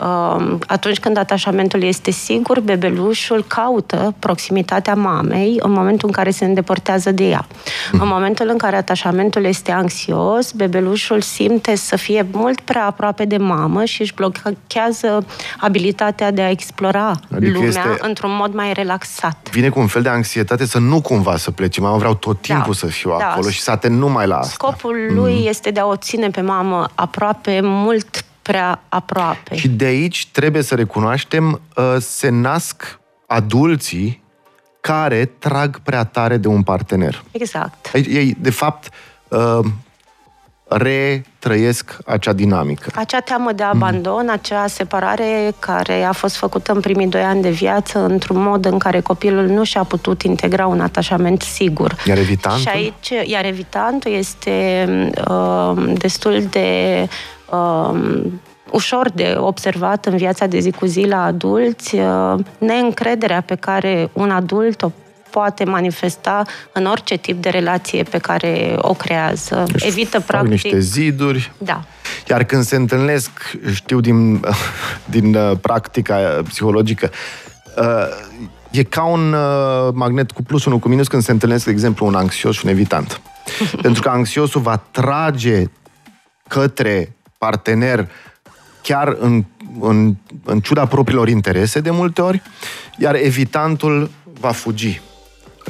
Um, 0.00 0.58
atunci 0.66 0.98
când 0.98 1.16
atașamentul 1.16 1.82
este 1.82 2.10
sigur, 2.10 2.60
bebelușul 2.60 3.44
caută 3.46 4.14
proximitatea 4.18 4.94
mamei 4.94 5.56
în 5.60 5.70
momentul 5.70 6.08
în 6.08 6.14
care 6.14 6.30
se 6.30 6.44
îndepărtează 6.44 7.12
de 7.12 7.28
ea. 7.28 7.46
În 7.92 8.08
momentul 8.08 8.48
în 8.48 8.56
care 8.56 8.76
atașamentul 8.76 9.44
este 9.44 9.72
anxios, 9.72 10.52
bebelușul 10.52 11.20
simte 11.20 11.76
să 11.76 11.96
fie 11.96 12.26
mult 12.32 12.60
prea 12.60 12.86
aproape 12.86 13.24
de 13.24 13.36
mamă 13.36 13.84
și 13.84 14.00
își 14.00 14.14
blochează 14.14 15.26
abilitatea 15.58 16.30
de 16.30 16.42
a 16.42 16.50
explora 16.50 17.20
adică 17.34 17.52
lumea 17.52 17.68
este... 17.68 17.96
într-un 18.00 18.36
mod 18.40 18.54
mai 18.54 18.72
relaxat. 18.72 19.48
Vine 19.50 19.68
cu 19.68 19.80
un 19.80 19.86
fel 19.86 20.02
de 20.02 20.08
anxietate 20.08 20.66
să 20.66 20.78
nu 20.78 21.00
cumva 21.00 21.36
să 21.36 21.50
plece. 21.50 21.80
Mama 21.80 21.96
vreau 21.96 22.14
tot 22.14 22.34
da. 22.34 22.54
timpul 22.54 22.72
da. 22.72 22.78
să 22.78 22.86
fiu 22.86 23.16
da, 23.18 23.27
acolo 23.30 23.50
și 23.50 23.60
să 23.60 23.70
aten 23.70 23.92
numai 23.92 24.26
la 24.26 24.38
asta. 24.38 24.52
Scopul 24.52 25.06
lui 25.14 25.34
mm. 25.34 25.48
este 25.48 25.70
de 25.70 25.80
a 25.80 25.86
o 25.86 25.96
ține 25.96 26.30
pe 26.30 26.40
mamă 26.40 26.88
aproape, 26.94 27.60
mult 27.62 28.24
prea 28.42 28.82
aproape. 28.88 29.56
Și 29.56 29.68
de 29.68 29.84
aici 29.84 30.28
trebuie 30.32 30.62
să 30.62 30.74
recunoaștem, 30.74 31.60
uh, 31.76 31.96
se 31.98 32.28
nasc 32.28 33.00
adulții 33.26 34.22
care 34.80 35.24
trag 35.24 35.78
prea 35.78 36.04
tare 36.04 36.36
de 36.36 36.48
un 36.48 36.62
partener. 36.62 37.22
Exact. 37.30 37.90
Ei, 37.94 38.36
de 38.38 38.50
fapt, 38.50 38.92
uh, 39.28 39.58
retrăiesc 40.68 41.96
acea 42.06 42.32
dinamică. 42.32 42.90
Acea 42.94 43.20
teamă 43.20 43.52
de 43.52 43.62
abandon, 43.62 44.24
mm. 44.24 44.30
acea 44.30 44.66
separare 44.66 45.54
care 45.58 46.02
a 46.02 46.12
fost 46.12 46.36
făcută 46.36 46.72
în 46.72 46.80
primii 46.80 47.06
doi 47.06 47.22
ani 47.22 47.42
de 47.42 47.50
viață 47.50 47.98
într-un 47.98 48.42
mod 48.42 48.64
în 48.64 48.78
care 48.78 49.00
copilul 49.00 49.46
nu 49.46 49.64
și-a 49.64 49.82
putut 49.82 50.22
integra 50.22 50.66
un 50.66 50.80
atașament 50.80 51.42
sigur. 51.42 51.96
Iar 52.06 52.18
evitantul? 52.18 52.60
Și 52.60 52.68
aici, 52.68 53.28
iar 53.30 53.44
evitantul 53.44 54.12
este 54.12 54.86
uh, 55.28 55.92
destul 55.98 56.46
de 56.50 57.08
uh, 57.50 58.24
ușor 58.70 59.10
de 59.10 59.34
observat 59.38 60.06
în 60.06 60.16
viața 60.16 60.46
de 60.46 60.58
zi 60.58 60.70
cu 60.70 60.86
zi 60.86 61.00
la 61.00 61.24
adulți, 61.24 61.94
uh, 61.94 62.34
neîncrederea 62.58 63.40
pe 63.40 63.54
care 63.54 64.10
un 64.12 64.30
adult 64.30 64.82
o 64.82 64.90
poate 65.38 65.64
manifesta 65.64 66.42
în 66.72 66.86
orice 66.86 67.16
tip 67.16 67.42
de 67.42 67.48
relație 67.48 68.02
pe 68.02 68.18
care 68.18 68.74
o 68.76 68.94
creează. 68.94 69.64
Deci 69.72 69.84
Evită, 69.84 70.20
practic... 70.20 70.50
niște 70.50 70.78
ziduri. 70.78 71.52
Da. 71.58 71.84
Iar 72.28 72.44
când 72.44 72.62
se 72.62 72.76
întâlnesc, 72.76 73.30
știu 73.72 74.00
din, 74.00 74.40
din 75.16 75.34
uh, 75.34 75.52
practica 75.60 76.42
psihologică, 76.48 77.10
uh, 77.76 77.84
e 78.70 78.82
ca 78.82 79.04
un 79.04 79.32
uh, 79.32 79.88
magnet 79.92 80.30
cu 80.30 80.42
plus, 80.42 80.64
unul 80.64 80.78
cu 80.78 80.88
minus, 80.88 81.08
când 81.08 81.22
se 81.22 81.30
întâlnesc, 81.30 81.64
de 81.64 81.70
exemplu, 81.70 82.06
un 82.06 82.14
anxios 82.14 82.56
și 82.56 82.60
un 82.64 82.70
evitant. 82.70 83.20
Pentru 83.82 84.02
că 84.02 84.08
anxiosul 84.08 84.60
va 84.60 84.76
trage 84.90 85.64
către 86.48 87.16
partener 87.38 88.08
chiar 88.82 89.16
în, 89.20 89.44
în, 89.80 90.14
în 90.44 90.60
ciuda 90.60 90.86
propriilor 90.86 91.28
interese 91.28 91.80
de 91.80 91.90
multe 91.90 92.22
ori, 92.22 92.42
iar 92.96 93.14
evitantul 93.14 94.10
va 94.40 94.50
fugi. 94.50 95.00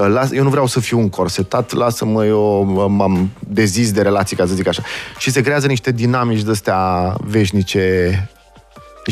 Las, 0.06 0.32
eu 0.32 0.42
nu 0.42 0.48
vreau 0.48 0.66
să 0.66 0.80
fiu 0.80 0.98
un 0.98 1.08
corsetat, 1.08 1.72
lasă-mă, 1.72 2.24
eu 2.24 2.64
m-am 2.88 3.30
dezis 3.38 3.92
de 3.92 4.02
relații, 4.02 4.36
ca 4.36 4.46
să 4.46 4.54
zic 4.54 4.66
așa. 4.66 4.82
Și 5.18 5.30
se 5.30 5.40
creează 5.40 5.66
niște 5.66 5.90
dinamici 5.90 6.42
de-astea 6.42 7.14
veșnice 7.20 8.28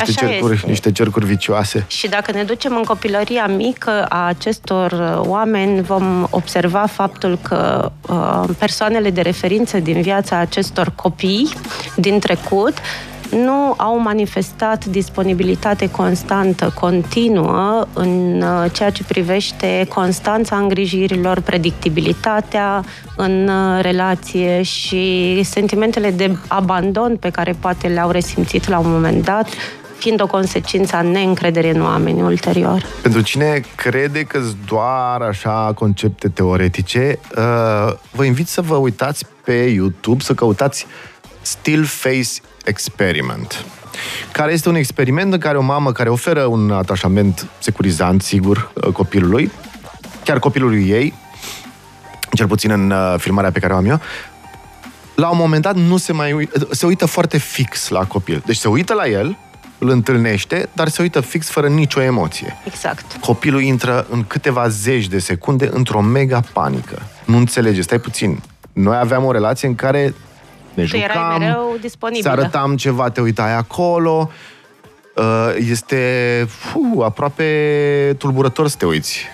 niște 0.04 0.20
Așa 0.20 0.32
cercuri, 0.32 0.54
este. 0.54 0.66
niște 0.68 0.92
cercuri 0.92 1.24
vicioase. 1.24 1.84
Și 1.86 2.08
dacă 2.08 2.32
ne 2.32 2.42
ducem 2.42 2.76
în 2.76 2.82
copilăria 2.82 3.46
mică 3.46 4.04
a 4.08 4.26
acestor 4.26 4.92
uh, 4.92 5.28
oameni, 5.28 5.82
vom 5.82 6.26
observa 6.30 6.86
faptul 6.86 7.38
că 7.42 7.90
uh, 8.08 8.42
persoanele 8.58 9.10
de 9.10 9.20
referință 9.20 9.78
din 9.78 10.00
viața 10.00 10.36
acestor 10.36 10.92
copii 10.94 11.48
din 11.94 12.18
trecut 12.18 12.74
nu 13.30 13.74
au 13.76 13.98
manifestat 13.98 14.84
disponibilitate 14.84 15.90
constantă, 15.90 16.72
continuă 16.80 17.86
în 17.92 18.42
uh, 18.42 18.70
ceea 18.72 18.90
ce 18.90 19.04
privește 19.04 19.86
constanța 19.88 20.56
îngrijirilor, 20.56 21.40
predictibilitatea 21.40 22.84
în 23.16 23.48
uh, 23.48 23.82
relație 23.82 24.62
și 24.62 25.40
sentimentele 25.44 26.10
de 26.10 26.36
abandon 26.48 27.16
pe 27.16 27.30
care 27.30 27.56
poate 27.60 27.86
le-au 27.86 28.10
resimțit 28.10 28.68
la 28.68 28.78
un 28.78 28.90
moment 28.90 29.24
dat 29.24 29.48
fiind 29.98 30.22
o 30.22 30.26
consecință 30.26 30.96
a 30.96 31.02
neîncrederii 31.02 31.70
în 31.70 31.82
oameni 31.82 32.22
ulterior. 32.22 32.82
Pentru 33.02 33.20
cine 33.20 33.60
crede 33.74 34.22
că 34.22 34.40
doar 34.66 35.20
așa 35.28 35.72
concepte 35.74 36.28
teoretice, 36.28 37.18
uh, 37.36 37.92
vă 38.10 38.24
invit 38.24 38.48
să 38.48 38.60
vă 38.60 38.74
uitați 38.74 39.26
pe 39.44 39.52
YouTube, 39.52 40.22
să 40.22 40.34
căutați 40.34 40.86
Still 41.46 41.84
Face 41.84 42.30
Experiment 42.64 43.64
care 44.32 44.52
este 44.52 44.68
un 44.68 44.74
experiment 44.74 45.32
în 45.32 45.38
care 45.38 45.56
o 45.58 45.62
mamă 45.62 45.92
care 45.92 46.08
oferă 46.08 46.44
un 46.44 46.70
atașament 46.70 47.46
securizant, 47.58 48.22
sigur, 48.22 48.70
uh, 48.74 48.92
copilului, 48.92 49.50
chiar 50.24 50.38
copilului 50.38 50.88
ei, 50.88 51.14
cel 52.32 52.46
puțin 52.46 52.70
în 52.70 52.90
uh, 52.90 53.14
filmarea 53.18 53.50
pe 53.50 53.58
care 53.58 53.72
o 53.72 53.76
am 53.76 53.86
eu, 53.86 54.00
la 55.14 55.30
un 55.30 55.36
moment 55.38 55.62
dat 55.62 55.74
nu 55.74 55.96
se 55.96 56.12
mai 56.12 56.32
uită, 56.32 56.68
se 56.70 56.86
uită 56.86 57.06
foarte 57.06 57.38
fix 57.38 57.88
la 57.88 58.04
copil. 58.04 58.42
Deci 58.46 58.56
se 58.56 58.68
uită 58.68 58.94
la 58.94 59.08
el, 59.08 59.36
îl 59.78 59.88
întâlnește, 59.88 60.68
dar 60.72 60.88
se 60.88 61.02
uită 61.02 61.20
fix 61.20 61.48
fără 61.48 61.68
nicio 61.68 62.00
emoție. 62.00 62.56
Exact. 62.64 63.16
Copilul 63.20 63.62
intră 63.62 64.06
în 64.10 64.24
câteva 64.24 64.68
zeci 64.68 65.06
de 65.06 65.18
secunde 65.18 65.70
într-o 65.72 66.00
mega 66.00 66.42
panică. 66.52 67.02
Nu 67.24 67.36
înțelege, 67.36 67.80
stai 67.80 67.98
puțin. 67.98 68.42
Noi 68.72 68.96
aveam 68.96 69.24
o 69.24 69.32
relație 69.32 69.68
în 69.68 69.74
care 69.74 70.14
ne 70.76 70.82
tu 70.82 70.96
jucam, 70.96 71.38
mereu 71.38 71.78
să 72.20 72.28
arătam 72.28 72.76
ceva, 72.76 73.10
te 73.10 73.20
uitai 73.20 73.56
acolo. 73.56 74.30
Uh, 75.14 75.54
este 75.70 76.46
fu, 76.48 77.00
aproape 77.04 78.14
tulburător 78.18 78.68
să 78.68 78.76
te 78.78 78.86
uiți. 78.86 79.24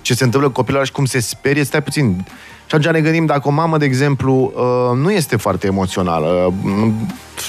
Ce 0.00 0.14
se 0.14 0.24
întâmplă 0.24 0.48
cu 0.48 0.54
copilul 0.54 0.84
și 0.84 0.92
cum 0.92 1.04
se 1.04 1.20
sperie, 1.20 1.64
stai 1.64 1.82
puțin. 1.82 2.24
Și 2.66 2.74
atunci 2.74 2.94
ne 2.94 3.00
gândim, 3.00 3.26
dacă 3.26 3.48
o 3.48 3.50
mamă, 3.50 3.78
de 3.78 3.84
exemplu, 3.84 4.52
uh, 4.54 4.98
nu 4.98 5.12
este 5.12 5.36
foarte 5.36 5.66
emoțională, 5.66 6.52
uh, 6.64 6.92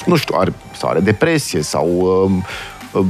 nu 0.06 0.16
știu, 0.16 0.36
are, 0.40 0.54
sau 0.78 0.90
are 0.90 1.00
depresie, 1.00 1.62
sau 1.62 2.42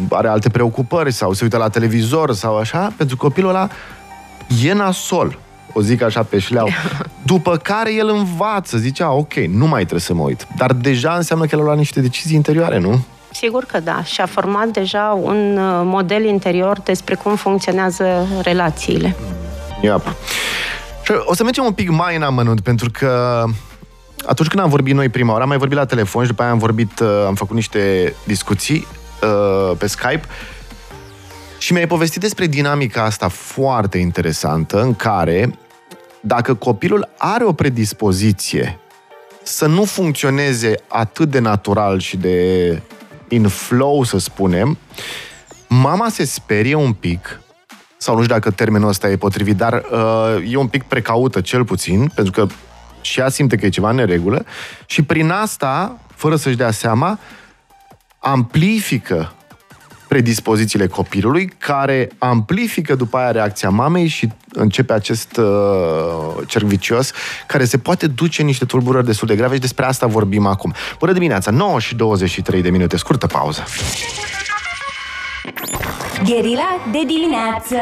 are 0.09 0.27
alte 0.27 0.49
preocupări, 0.49 1.11
sau 1.11 1.33
se 1.33 1.43
uită 1.43 1.57
la 1.57 1.69
televizor, 1.69 2.33
sau 2.33 2.57
așa, 2.57 2.93
pentru 2.97 3.17
copilul 3.17 3.49
ăla 3.49 3.69
e 4.63 4.73
nasol 4.73 5.37
o 5.73 5.81
zic 5.81 6.01
așa 6.01 6.23
pe 6.23 6.39
șleau. 6.39 6.69
După 7.25 7.57
care 7.57 7.93
el 7.93 8.09
învață, 8.09 8.77
zicea, 8.77 9.11
ok, 9.11 9.33
nu 9.33 9.67
mai 9.67 9.79
trebuie 9.79 9.99
să 9.99 10.13
mă 10.13 10.23
uit. 10.23 10.47
Dar 10.55 10.73
deja 10.73 11.13
înseamnă 11.13 11.45
că 11.45 11.55
el 11.55 11.61
a 11.61 11.63
luat 11.63 11.77
niște 11.77 12.01
decizii 12.01 12.35
interioare, 12.35 12.79
nu? 12.79 13.05
Sigur 13.31 13.63
că 13.63 13.79
da. 13.79 14.03
Și 14.03 14.21
a 14.21 14.25
format 14.25 14.67
deja 14.67 15.19
un 15.21 15.57
uh, 15.57 15.81
model 15.83 16.25
interior 16.25 16.79
despre 16.79 17.15
cum 17.15 17.35
funcționează 17.35 18.27
relațiile. 18.41 19.15
Yep. 19.81 20.15
Și 21.03 21.11
o 21.25 21.35
să 21.35 21.43
mergem 21.43 21.63
un 21.63 21.71
pic 21.71 21.89
mai 21.89 22.15
în 22.15 22.21
amănunt, 22.21 22.61
pentru 22.61 22.89
că 22.91 23.43
atunci 24.25 24.49
când 24.49 24.63
am 24.63 24.69
vorbit 24.69 24.93
noi 24.93 25.09
prima 25.09 25.29
oară, 25.29 25.41
am 25.41 25.47
mai 25.49 25.57
vorbit 25.57 25.77
la 25.77 25.85
telefon 25.85 26.21
și 26.23 26.29
după 26.29 26.41
aia 26.41 26.51
am 26.51 26.57
vorbit, 26.57 26.99
uh, 26.99 27.23
am 27.25 27.35
făcut 27.35 27.55
niște 27.55 28.13
discuții 28.25 28.87
uh, 29.21 29.77
pe 29.77 29.87
Skype 29.87 30.23
și 31.57 31.73
mi-ai 31.73 31.87
povestit 31.87 32.21
despre 32.21 32.45
dinamica 32.45 33.03
asta 33.03 33.27
foarte 33.27 33.97
interesantă 33.97 34.81
în 34.81 34.95
care 34.95 35.57
dacă 36.25 36.53
copilul 36.53 37.09
are 37.17 37.43
o 37.43 37.53
predispoziție 37.53 38.79
să 39.43 39.65
nu 39.65 39.83
funcționeze 39.83 40.75
atât 40.87 41.29
de 41.29 41.39
natural 41.39 41.99
și 41.99 42.17
de 42.17 42.81
in 43.27 43.47
flow, 43.47 44.03
să 44.03 44.17
spunem, 44.17 44.77
mama 45.67 46.09
se 46.09 46.25
sperie 46.25 46.75
un 46.75 46.93
pic, 46.93 47.41
sau 47.97 48.15
nu 48.15 48.21
știu 48.21 48.33
dacă 48.33 48.51
termenul 48.51 48.87
ăsta 48.87 49.09
e 49.09 49.17
potrivit, 49.17 49.55
dar 49.55 49.73
uh, 49.91 50.51
e 50.51 50.55
un 50.55 50.67
pic 50.67 50.83
precaută, 50.83 51.41
cel 51.41 51.65
puțin, 51.65 52.11
pentru 52.15 52.31
că 52.33 52.53
și 53.01 53.19
ea 53.19 53.29
simte 53.29 53.55
că 53.55 53.65
e 53.65 53.69
ceva 53.69 53.89
în 53.89 53.95
neregulă 53.95 54.45
și 54.85 55.03
prin 55.03 55.29
asta, 55.29 55.99
fără 56.15 56.35
să-și 56.35 56.57
dea 56.57 56.71
seama, 56.71 57.19
amplifică 58.19 59.33
predispozițiile 60.13 60.87
copilului, 60.87 61.51
care 61.57 62.09
amplifică 62.17 62.95
după 62.95 63.17
aia 63.17 63.31
reacția 63.31 63.69
mamei 63.69 64.07
și 64.07 64.29
începe 64.51 64.93
acest 64.93 65.37
uh, 65.37 66.45
cerc 66.47 66.65
vicios 66.65 67.11
care 67.47 67.65
se 67.65 67.77
poate 67.77 68.07
duce 68.07 68.41
în 68.41 68.47
niște 68.47 68.65
tulburări 68.65 69.05
destul 69.05 69.27
de 69.27 69.35
grave 69.35 69.53
și 69.53 69.59
despre 69.59 69.85
asta 69.85 70.07
vorbim 70.07 70.45
acum. 70.45 70.73
Bună 70.99 71.11
dimineața, 71.11 71.51
9 71.51 71.79
și 71.79 71.95
23 71.95 72.61
de 72.61 72.69
minute, 72.69 72.97
scurtă 72.97 73.27
pauză. 73.27 73.63
Gherila 76.23 76.77
de 76.91 77.03
dimineață 77.05 77.75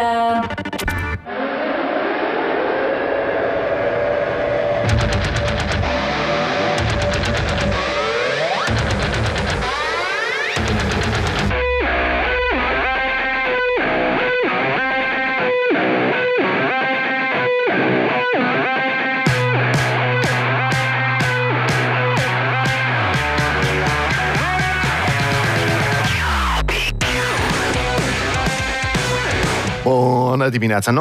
Bună 29.91 30.49
dimineața, 30.49 30.93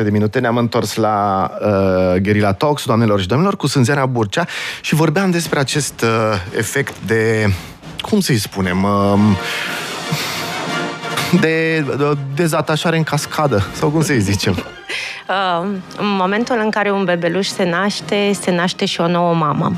9.27 0.00 0.02
de 0.02 0.10
minute, 0.10 0.38
ne-am 0.38 0.56
întors 0.56 0.94
la 0.94 1.50
uh, 1.60 2.20
Guerilla 2.20 2.52
Talks, 2.52 2.84
doamnelor 2.84 3.20
și 3.20 3.26
domnilor, 3.26 3.56
cu 3.56 3.66
Sânziana 3.66 4.06
Burcea 4.06 4.46
și 4.80 4.94
vorbeam 4.94 5.30
despre 5.30 5.58
acest 5.58 6.00
uh, 6.00 6.08
efect 6.56 6.94
de, 7.06 7.52
cum 8.00 8.20
să-i 8.20 8.36
spunem, 8.36 8.82
uh, 8.82 9.18
de, 11.40 11.80
de 11.80 12.16
dezatașare 12.34 12.96
în 12.96 13.02
cascadă, 13.02 13.66
sau 13.72 13.88
cum 13.90 14.02
să-i 14.02 14.20
zicem? 14.20 14.56
Uh, 15.28 15.66
în 15.98 16.16
momentul 16.18 16.60
în 16.62 16.70
care 16.70 16.90
un 16.90 17.04
bebeluș 17.04 17.46
se 17.46 17.64
naște, 17.64 18.32
se 18.40 18.50
naște 18.50 18.84
și 18.84 19.00
o 19.00 19.08
nouă 19.08 19.34
mamă 19.34 19.72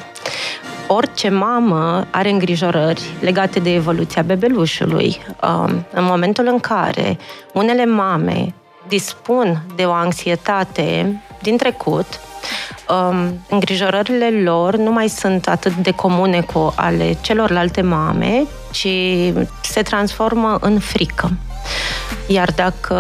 orice 0.87 1.28
mamă 1.28 2.07
are 2.11 2.31
îngrijorări 2.31 3.02
legate 3.21 3.59
de 3.59 3.75
evoluția 3.75 4.23
bebelușului. 4.23 5.16
Um, 5.43 5.87
în 5.93 6.05
momentul 6.05 6.47
în 6.47 6.59
care 6.59 7.19
unele 7.52 7.85
mame 7.85 8.55
dispun 8.88 9.62
de 9.76 9.85
o 9.85 9.93
anxietate 9.93 11.23
din 11.43 11.57
trecut, 11.57 12.07
um, 12.88 13.40
îngrijorările 13.49 14.31
lor 14.31 14.76
nu 14.76 14.93
mai 14.93 15.09
sunt 15.09 15.49
atât 15.49 15.75
de 15.75 15.90
comune 15.90 16.40
cu 16.40 16.73
ale 16.76 17.16
celorlalte 17.21 17.81
mame, 17.81 18.45
ci 18.71 18.88
se 19.62 19.83
transformă 19.83 20.59
în 20.61 20.78
frică. 20.78 21.31
Iar 22.26 22.52
dacă 22.54 22.96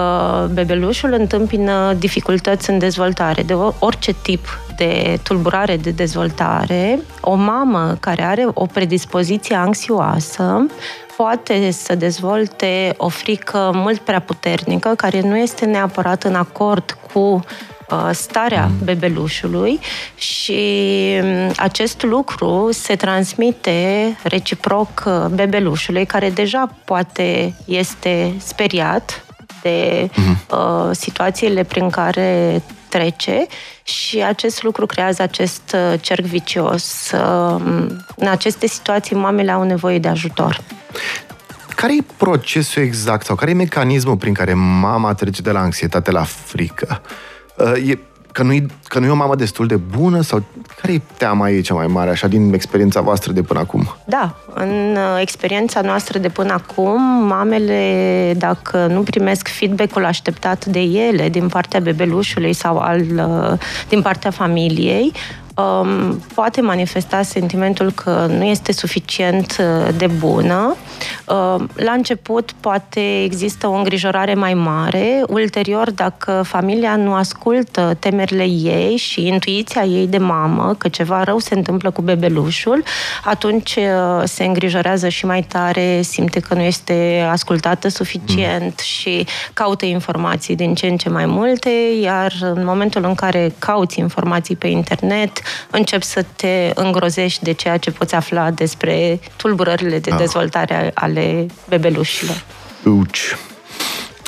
bebelușul 0.52 1.12
întâmpină 1.12 1.94
dificultăți 1.98 2.70
în 2.70 2.78
dezvoltare 2.78 3.42
de 3.42 3.54
orice 3.78 4.14
tip 4.22 4.60
de 4.76 5.18
tulburare 5.22 5.76
de 5.76 5.90
dezvoltare, 5.90 7.00
o 7.20 7.34
mamă 7.34 7.96
care 8.00 8.22
are 8.22 8.46
o 8.54 8.66
predispoziție 8.66 9.56
anxioasă 9.56 10.66
poate 11.16 11.70
să 11.70 11.94
dezvolte 11.94 12.94
o 12.96 13.08
frică 13.08 13.70
mult 13.74 13.98
prea 13.98 14.20
puternică, 14.20 14.92
care 14.96 15.20
nu 15.20 15.36
este 15.36 15.64
neapărat 15.64 16.22
în 16.22 16.34
acord 16.34 16.98
cu 17.12 17.18
uh, 17.18 17.40
starea 18.12 18.66
mm. 18.66 18.84
bebelușului 18.84 19.80
și 20.14 20.60
um, 21.22 21.52
acest 21.56 22.02
lucru 22.02 22.68
se 22.72 22.96
transmite 22.96 24.16
reciproc 24.22 25.04
uh, 25.06 25.24
bebelușului, 25.30 26.06
care 26.06 26.30
deja 26.30 26.74
poate 26.84 27.54
este 27.64 28.34
speriat 28.38 29.24
de 29.62 30.10
mm. 30.14 30.38
uh, 30.50 30.90
situațiile 30.92 31.62
prin 31.62 31.90
care 31.90 32.62
trece 32.88 33.46
și 33.82 34.22
acest 34.22 34.62
lucru 34.62 34.86
creează 34.86 35.22
acest 35.22 35.74
uh, 35.74 36.00
cerc 36.00 36.24
vicios. 36.24 37.10
Um, 37.12 38.04
în 38.16 38.28
aceste 38.28 38.66
situații, 38.66 39.16
mamele 39.16 39.50
au 39.50 39.62
nevoie 39.62 39.98
de 39.98 40.08
ajutor. 40.08 40.60
Care 41.76 41.96
e 41.96 42.04
procesul 42.16 42.82
exact 42.82 43.24
sau 43.24 43.36
care 43.36 43.50
e 43.50 43.54
mecanismul 43.54 44.16
prin 44.16 44.34
care 44.34 44.54
mama 44.54 45.14
trece 45.14 45.42
de 45.42 45.50
la 45.50 45.60
anxietate 45.60 46.10
la 46.10 46.22
frică? 46.22 47.02
Uh, 47.56 47.88
e 47.88 47.98
că 48.36 48.42
nu, 48.42 48.54
că 48.88 48.98
nu 48.98 49.06
e 49.06 49.10
o 49.10 49.14
mamă 49.14 49.34
destul 49.34 49.66
de 49.66 49.76
bună 49.76 50.20
sau 50.20 50.42
care 50.80 50.92
e 50.92 51.00
teama 51.16 51.50
ei 51.50 51.60
cea 51.60 51.74
mai 51.74 51.86
mare, 51.86 52.10
așa, 52.10 52.26
din 52.26 52.52
experiența 52.52 53.00
voastră 53.00 53.32
de 53.32 53.42
până 53.42 53.60
acum? 53.60 53.96
Da, 54.04 54.34
în 54.54 54.96
uh, 54.96 55.20
experiența 55.20 55.80
noastră 55.80 56.18
de 56.18 56.28
până 56.28 56.52
acum, 56.52 57.02
mamele, 57.26 58.34
dacă 58.36 58.86
nu 58.86 59.00
primesc 59.00 59.48
feedback-ul 59.48 60.04
așteptat 60.04 60.64
de 60.64 60.80
ele 60.80 61.28
din 61.28 61.48
partea 61.48 61.80
bebelușului 61.80 62.52
sau 62.52 62.78
al, 62.78 63.00
uh, 63.00 63.58
din 63.88 64.02
partea 64.02 64.30
familiei, 64.30 65.12
um, 65.56 66.20
poate 66.34 66.60
manifesta 66.60 67.22
sentimentul 67.22 67.90
că 67.92 68.26
nu 68.30 68.44
este 68.44 68.72
suficient 68.72 69.56
uh, 69.60 69.94
de 69.96 70.06
bună. 70.06 70.76
Uh, 71.26 71.64
la 71.74 71.92
început 71.92 72.52
poate 72.60 73.22
există 73.22 73.66
o 73.66 73.72
îngrijorare 73.72 74.34
mai 74.34 74.54
mare, 74.54 75.22
ulterior 75.28 75.90
dacă 75.90 76.42
familia 76.46 76.96
nu 76.96 77.14
ascultă 77.14 77.96
temerile 77.98 78.44
ei 78.44 78.96
și 78.96 79.26
intuiția 79.26 79.84
ei 79.84 80.06
de 80.06 80.18
mamă 80.18 80.74
că 80.78 80.88
ceva 80.88 81.22
rău 81.22 81.38
se 81.38 81.54
întâmplă 81.54 81.90
cu 81.90 82.02
bebelușul, 82.02 82.82
atunci 83.24 83.76
uh, 83.76 84.22
se 84.24 84.44
îngrijorează 84.44 85.08
și 85.08 85.26
mai 85.26 85.42
tare, 85.42 86.02
simte 86.02 86.40
că 86.40 86.54
nu 86.54 86.60
este 86.60 87.26
ascultată 87.30 87.88
suficient 87.88 88.62
mm. 88.62 88.84
și 88.84 89.26
caută 89.52 89.84
informații 89.84 90.56
din 90.56 90.74
ce 90.74 90.86
în 90.86 90.96
ce 90.96 91.08
mai 91.08 91.26
multe, 91.26 91.70
iar 92.02 92.32
în 92.40 92.64
momentul 92.64 93.04
în 93.04 93.14
care 93.14 93.54
cauți 93.58 93.98
informații 93.98 94.56
pe 94.56 94.66
internet, 94.66 95.40
încep 95.70 96.02
să 96.02 96.24
te 96.36 96.70
îngrozești 96.74 97.44
de 97.44 97.52
ceea 97.52 97.76
ce 97.76 97.90
poți 97.90 98.14
afla 98.14 98.50
despre 98.50 99.20
tulburările 99.36 99.98
de 99.98 100.10
ah. 100.10 100.16
dezvoltare 100.18 100.90
ale 100.94 101.46
bebelușilor. 101.68 102.44
Uci. 102.84 103.36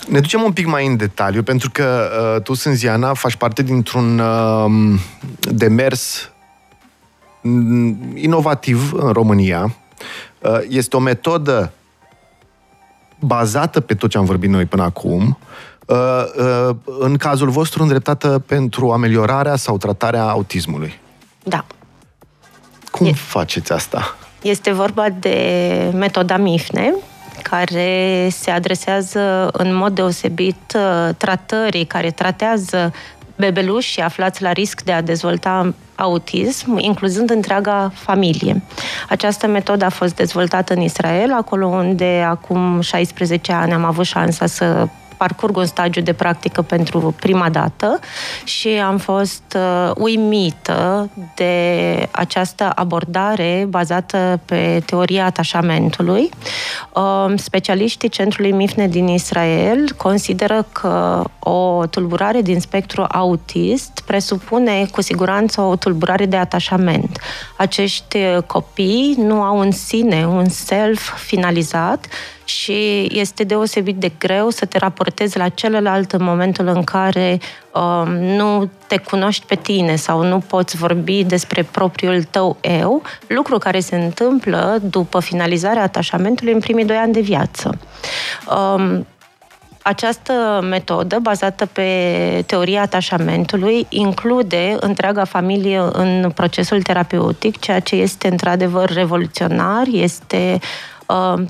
Ne 0.08 0.20
ducem 0.20 0.42
un 0.42 0.52
pic 0.52 0.66
mai 0.66 0.86
în 0.86 0.96
detaliu, 0.96 1.42
pentru 1.42 1.70
că 1.72 2.10
uh, 2.34 2.42
tu, 2.42 2.54
Sânziana, 2.54 3.14
faci 3.14 3.36
parte 3.36 3.62
dintr-un 3.62 4.18
uh, 4.18 5.00
demers 5.40 6.30
mm, 7.42 8.12
inovativ 8.14 8.92
în 8.92 9.12
România. 9.12 9.76
Uh, 10.38 10.58
este 10.68 10.96
o 10.96 11.00
metodă 11.00 11.72
bazată 13.20 13.80
pe 13.80 13.94
tot 13.94 14.10
ce 14.10 14.18
am 14.18 14.24
vorbit 14.24 14.50
noi 14.50 14.64
până 14.64 14.82
acum, 14.82 15.38
uh, 15.86 15.96
uh, 16.68 16.76
în 16.98 17.16
cazul 17.16 17.48
vostru 17.48 17.82
îndreptată 17.82 18.42
pentru 18.46 18.90
ameliorarea 18.90 19.56
sau 19.56 19.76
tratarea 19.76 20.28
autismului. 20.28 20.98
Da. 21.42 21.64
Cum 22.90 23.06
e, 23.06 23.12
faceți 23.12 23.72
asta? 23.72 24.16
Este 24.42 24.72
vorba 24.72 25.08
de 25.08 25.90
metoda 25.94 26.36
MIFNE, 26.36 26.94
care 27.42 28.28
se 28.30 28.50
adresează 28.50 29.48
în 29.52 29.74
mod 29.74 29.94
deosebit 29.94 30.74
uh, 30.76 31.14
tratării 31.16 31.84
care 31.84 32.10
tratează 32.10 32.92
bebeluși 33.36 34.00
aflați 34.00 34.42
la 34.42 34.52
risc 34.52 34.82
de 34.82 34.92
a 34.92 35.00
dezvolta 35.00 35.74
autism, 35.94 36.76
incluzând 36.78 37.30
întreaga 37.30 37.90
familie. 37.94 38.62
Această 39.08 39.46
metodă 39.46 39.84
a 39.84 39.88
fost 39.88 40.14
dezvoltată 40.14 40.72
în 40.72 40.80
Israel, 40.80 41.32
acolo 41.32 41.66
unde 41.66 42.24
acum 42.28 42.80
16 42.80 43.52
ani 43.52 43.72
am 43.72 43.84
avut 43.84 44.04
șansa 44.04 44.46
să 44.46 44.88
parcurg 45.18 45.56
un 45.56 45.66
stagiu 45.66 46.00
de 46.00 46.12
practică 46.12 46.62
pentru 46.62 47.14
prima 47.20 47.48
dată 47.48 47.98
și 48.44 48.68
am 48.68 48.98
fost 48.98 49.56
uh, 49.56 49.90
uimită 49.96 51.10
de 51.34 52.08
această 52.10 52.72
abordare 52.74 53.66
bazată 53.68 54.40
pe 54.44 54.82
teoria 54.86 55.24
atașamentului. 55.24 56.30
Uh, 56.94 57.32
specialiștii 57.36 58.08
Centrului 58.08 58.52
MIFNE 58.52 58.88
din 58.88 59.08
Israel 59.08 59.92
consideră 59.96 60.66
că 60.72 61.24
o 61.38 61.86
tulburare 61.86 62.42
din 62.42 62.60
spectru 62.60 63.04
autist 63.08 64.02
presupune 64.06 64.86
cu 64.92 65.00
siguranță 65.02 65.60
o 65.60 65.76
tulburare 65.76 66.26
de 66.26 66.36
atașament. 66.36 67.20
Acești 67.56 68.18
copii 68.46 69.14
nu 69.18 69.42
au 69.42 69.60
în 69.60 69.70
sine 69.70 70.26
un 70.26 70.48
self 70.48 71.18
finalizat 71.18 72.06
și 72.48 73.08
este 73.10 73.44
deosebit 73.44 73.96
de 73.96 74.12
greu 74.18 74.50
să 74.50 74.64
te 74.64 74.78
raportezi 74.78 75.38
la 75.38 75.48
celălalt 75.48 76.12
în 76.12 76.22
momentul 76.22 76.66
în 76.66 76.84
care 76.84 77.38
um, 77.74 78.14
nu 78.14 78.70
te 78.86 78.96
cunoști 78.96 79.46
pe 79.46 79.54
tine 79.54 79.96
sau 79.96 80.22
nu 80.22 80.38
poți 80.38 80.76
vorbi 80.76 81.24
despre 81.24 81.62
propriul 81.62 82.22
tău 82.22 82.56
eu, 82.60 83.02
lucru 83.26 83.58
care 83.58 83.80
se 83.80 83.96
întâmplă 83.96 84.78
după 84.82 85.20
finalizarea 85.20 85.82
atașamentului 85.82 86.52
în 86.52 86.60
primii 86.60 86.84
doi 86.84 86.96
ani 86.96 87.12
de 87.12 87.20
viață. 87.20 87.78
Um, 88.56 89.06
această 89.82 90.60
metodă, 90.68 91.18
bazată 91.22 91.66
pe 91.66 91.90
teoria 92.46 92.82
atașamentului, 92.82 93.86
include 93.88 94.76
întreaga 94.80 95.24
familie 95.24 95.80
în 95.92 96.30
procesul 96.34 96.82
terapeutic, 96.82 97.58
ceea 97.58 97.80
ce 97.80 97.96
este 97.96 98.28
într-adevăr 98.28 98.90
revoluționar, 98.90 99.86
este 99.90 100.58
Uh, 100.60 100.96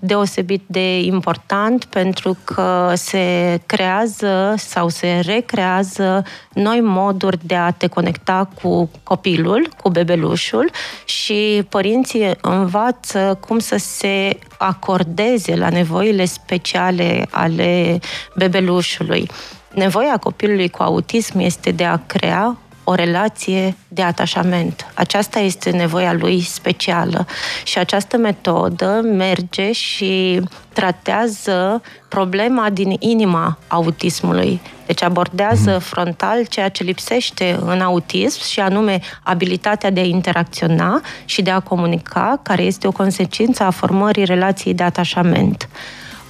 deosebit 0.00 0.62
de 0.66 1.00
important 1.00 1.84
pentru 1.84 2.36
că 2.44 2.92
se 2.94 3.60
creează 3.66 4.54
sau 4.56 4.88
se 4.88 5.20
recrează 5.24 6.24
noi 6.52 6.80
moduri 6.80 7.38
de 7.46 7.54
a 7.54 7.70
te 7.70 7.86
conecta 7.86 8.48
cu 8.62 8.90
copilul, 9.02 9.68
cu 9.82 9.88
bebelușul 9.90 10.70
și 11.04 11.66
părinții 11.68 12.30
învață 12.40 13.38
cum 13.46 13.58
să 13.58 13.76
se 13.76 14.38
acordeze 14.58 15.56
la 15.56 15.68
nevoile 15.68 16.24
speciale 16.24 17.26
ale 17.30 17.98
bebelușului. 18.36 19.28
Nevoia 19.74 20.16
copilului 20.16 20.68
cu 20.68 20.82
autism 20.82 21.38
este 21.38 21.70
de 21.70 21.84
a 21.84 22.00
crea 22.06 22.56
o 22.90 22.94
relație 22.94 23.76
de 23.88 24.02
atașament. 24.02 24.86
Aceasta 24.94 25.38
este 25.38 25.70
nevoia 25.70 26.12
lui 26.12 26.40
specială 26.40 27.26
și 27.64 27.78
această 27.78 28.16
metodă 28.16 29.00
merge 29.04 29.72
și 29.72 30.40
tratează 30.72 31.82
problema 32.08 32.70
din 32.70 32.96
inima 32.98 33.58
autismului. 33.66 34.60
Deci 34.86 35.02
abordează 35.02 35.70
mm. 35.70 35.78
frontal 35.78 36.44
ceea 36.44 36.68
ce 36.68 36.82
lipsește 36.82 37.58
în 37.64 37.80
autism 37.80 38.44
și 38.44 38.60
anume 38.60 39.00
abilitatea 39.22 39.90
de 39.90 40.00
a 40.00 40.04
interacționa 40.04 41.00
și 41.24 41.42
de 41.42 41.50
a 41.50 41.60
comunica, 41.60 42.40
care 42.42 42.62
este 42.62 42.86
o 42.86 42.92
consecință 42.92 43.62
a 43.62 43.70
formării 43.70 44.24
relației 44.24 44.74
de 44.74 44.82
atașament. 44.82 45.68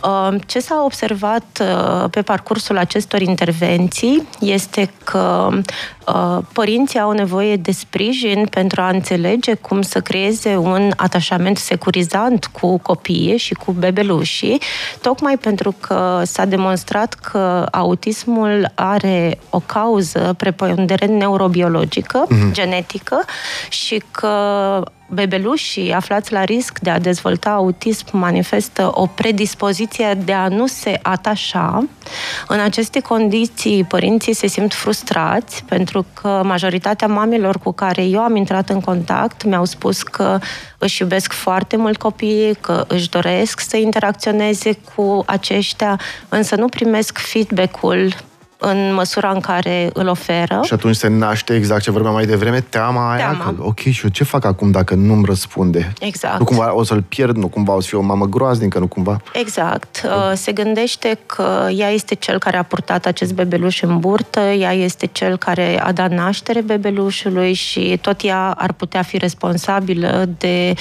Uh, 0.09 0.35
ce 0.47 0.61
s-a 0.61 0.83
observat 0.85 1.61
uh, 1.61 2.05
pe 2.11 2.23
parcursul 2.23 2.79
acestor 2.79 3.21
intervenții 3.21 4.29
este 4.41 4.91
că 5.05 5.49
uh, 6.07 6.39
părinții 6.53 6.99
au 6.99 7.11
nevoie 7.11 7.57
de 7.57 7.73
sprijin 7.73 8.47
pentru 8.47 8.81
a 8.81 8.89
înțelege 8.89 9.55
cum 9.55 9.83
să 9.83 10.01
creeze 10.01 10.57
un 10.57 10.93
atașament 10.97 11.57
securizant 11.57 12.47
cu 12.47 12.79
copiii 12.79 13.37
și 13.37 13.55
cu 13.55 13.73
bebelușii, 13.73 14.61
tocmai 15.01 15.37
pentru 15.37 15.75
că 15.81 16.23
s-a 16.25 16.45
demonstrat 16.45 17.15
că 17.15 17.67
autismul 17.73 18.73
are 18.75 19.39
o 19.51 19.59
cauză 19.59 20.35
preponderent 20.37 21.19
neurobiologică, 21.19 22.27
mm-hmm. 22.27 22.53
genetică, 22.53 23.25
și 23.69 24.03
că 24.11 24.37
bebelușii 25.09 25.93
aflați 25.93 26.33
la 26.33 26.45
risc 26.45 26.79
de 26.79 26.91
a 26.91 26.99
dezvolta 26.99 27.51
autism 27.51 28.07
manifestă 28.11 28.91
o 28.95 29.07
predispoziție 29.07 30.19
de 30.25 30.33
a 30.33 30.49
nu 30.49 30.67
se 30.67 30.99
atașa. 31.03 31.89
În 32.49 32.61
aceste 32.61 33.01
condiții, 33.01 33.85
părinții 33.85 34.35
se 34.35 34.47
simt 34.47 34.75
frustrați 34.75 35.65
pentru 35.65 36.07
că 36.15 36.43
majoritatea 36.45 37.07
mamelor 37.07 37.59
cu 37.59 37.73
care 37.73 38.05
eu 38.05 38.21
am 38.21 38.37
intrat 38.37 38.69
în 38.69 38.81
contact 38.81 39.45
mi-au 39.45 39.65
spus 39.65 40.03
că 40.03 40.39
își 40.79 41.03
iubesc 41.03 41.33
foarte 41.33 41.77
mult 41.77 41.97
copiii, 41.97 42.55
că 42.55 42.85
își 42.89 43.09
doresc 43.09 43.61
să 43.61 43.77
interacționeze 43.77 44.79
cu 44.95 45.23
aceștia, 45.27 46.01
însă 46.29 46.57
nu 46.57 46.67
primesc 46.67 47.19
feedback-ul 47.19 48.15
în 48.59 48.95
măsura 48.95 49.31
în 49.31 49.41
care 49.41 49.91
îl 49.93 50.09
oferă. 50.09 50.61
Și 50.65 50.73
atunci 50.73 50.95
se 50.97 51.09
naște 51.09 51.55
exact 51.55 51.83
ce 51.83 51.91
vorbeam 51.91 52.15
mai 52.15 52.27
devreme, 52.27 52.61
teama 52.61 53.11
aia 53.13 53.17
Teama. 53.19 53.45
că, 53.45 53.55
ok, 53.59 53.79
și 53.79 54.01
eu 54.05 54.11
ce 54.11 54.25
fac 54.25 54.45
acum 54.45 54.71
dacă 54.71 54.95
nu-mi 54.95 55.25
răspunde? 55.25 55.93
Exact. 56.01 56.39
Nu 56.39 56.45
cumva 56.45 56.75
o 56.75 56.83
să-l 56.83 57.03
pierd, 57.03 57.37
nu 57.37 57.49
cumva 57.49 57.75
o 57.75 57.81
să 57.81 57.89
fiu 57.89 57.99
o 57.99 58.03
mamă 58.03 58.27
groaznică, 58.27 58.79
nu 58.79 58.87
cumva... 58.87 59.21
Exact. 59.33 60.03
Uh, 60.05 60.33
Se 60.35 60.53
gândește 60.53 61.19
că 61.27 61.69
ea 61.77 61.91
este 61.91 62.15
cel 62.15 62.39
care 62.39 62.57
a 62.57 62.63
purtat 62.63 63.07
acest 63.07 63.33
bebeluș 63.33 63.83
în 63.83 63.99
burtă, 63.99 64.41
ea 64.41 64.73
este 64.73 65.07
cel 65.07 65.37
care 65.37 65.81
a 65.83 65.93
dat 65.93 66.11
naștere 66.11 66.61
bebelușului 66.61 67.53
și 67.53 67.99
tot 68.01 68.21
ea 68.25 68.51
ar 68.51 68.73
putea 68.73 69.03
fi 69.03 69.19
responsabilă 69.19 70.29
de 70.39 70.75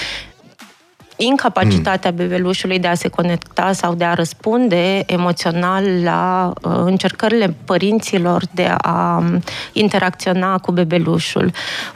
incapacitatea 1.18 2.12
bebelușului 2.12 2.80
de 2.80 2.88
a 2.88 2.94
se 2.94 3.08
conecta 3.08 3.72
sau 3.72 3.94
de 3.94 4.04
a 4.04 4.14
răspunde 4.14 5.04
emoțional 5.06 6.04
la 6.04 6.54
uh, 6.62 6.72
încercările 6.76 7.56
părinților 7.66 8.44
de 8.52 8.72
a 8.78 9.18
um, 9.18 9.42
interacționa 9.74 10.58
cu 10.58 10.72
bebelușul. 10.72 11.52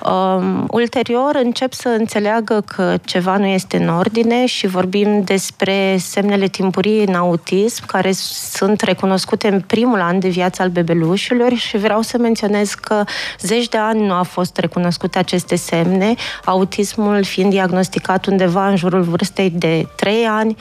Um, 0.06 0.66
ulterior 0.70 1.40
încep 1.44 1.74
să 1.74 1.88
înțeleagă 1.88 2.64
că 2.68 2.96
ceva 3.06 3.38
nu 3.38 3.46
este 3.46 3.78
în 3.78 3.88
ordine 3.88 4.46
și 4.46 4.68
vorbim 4.68 5.22
despre 5.24 5.98
semnele 6.00 6.48
timpurii 6.48 7.06
în 7.06 7.14
autism 7.14 7.86
care 7.86 8.12
sunt 8.52 8.82
recunoscute 8.82 9.48
în 9.48 9.62
primul 9.68 10.00
an 10.00 10.20
de 10.20 10.30
viață 10.30 10.62
al 10.62 10.70
bebelușului 10.70 11.56
și 11.56 11.78
vreau 11.78 12.02
să 12.02 12.18
menționez 12.18 12.74
că 12.74 13.04
zeci 13.40 13.70
de 13.70 13.78
ani 13.78 14.06
nu 14.06 14.14
au 14.14 14.24
fost 14.24 14.58
recunoscute 14.58 15.20
aceste 15.20 15.56
semne, 15.56 16.14
autismul 16.46 17.24
fiind 17.24 17.50
diagnosticat 17.50 18.26
undeva 18.26 18.68
în 18.68 18.76
jurul 18.76 19.02
vârstei 19.12 19.50
de 19.50 19.88
3 19.96 20.26
ani, 20.26 20.56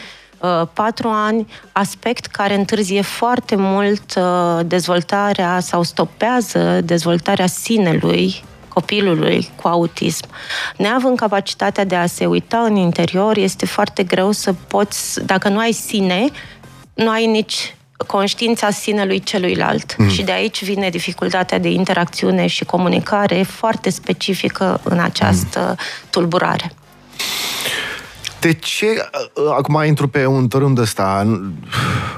4 0.73 1.09
ani, 1.09 1.47
aspect 1.73 2.27
care 2.27 2.55
întârzie 2.55 3.01
foarte 3.01 3.55
mult 3.57 4.15
uh, 4.17 4.61
dezvoltarea 4.67 5.61
sau 5.61 5.83
stopează 5.83 6.81
dezvoltarea 6.85 7.47
sinelui 7.47 8.45
copilului 8.69 9.51
cu 9.63 9.69
autism. 9.69 10.27
Neavând 10.77 11.17
capacitatea 11.17 11.85
de 11.85 11.95
a 11.95 12.07
se 12.07 12.27
uita 12.27 12.59
în 12.59 12.77
interior, 12.77 13.37
este 13.37 13.67
foarte 13.67 14.03
greu 14.03 14.31
să 14.31 14.55
poți, 14.67 15.25
dacă 15.25 15.49
nu 15.49 15.59
ai 15.59 15.73
sine, 15.73 16.27
nu 16.95 17.11
ai 17.11 17.27
nici 17.27 17.75
conștiința 18.07 18.71
sinelui 18.71 19.21
celuilalt. 19.21 19.97
Mm. 19.97 20.09
Și 20.09 20.23
de 20.23 20.33
aici 20.33 20.65
vine 20.65 20.89
dificultatea 20.89 21.59
de 21.59 21.69
interacțiune 21.69 22.47
și 22.47 22.65
comunicare 22.65 23.43
foarte 23.43 23.91
specifică 23.91 24.81
în 24.83 24.99
această 24.99 25.61
mm. 25.69 25.77
tulburare. 26.11 26.73
De 28.41 28.53
ce, 28.53 28.87
uh, 28.87 29.53
acum 29.57 29.83
intru 29.87 30.09
pe 30.09 30.27
un 30.27 30.49
tărâm 30.49 30.75
de 30.75 30.81
ăsta, 30.81 31.27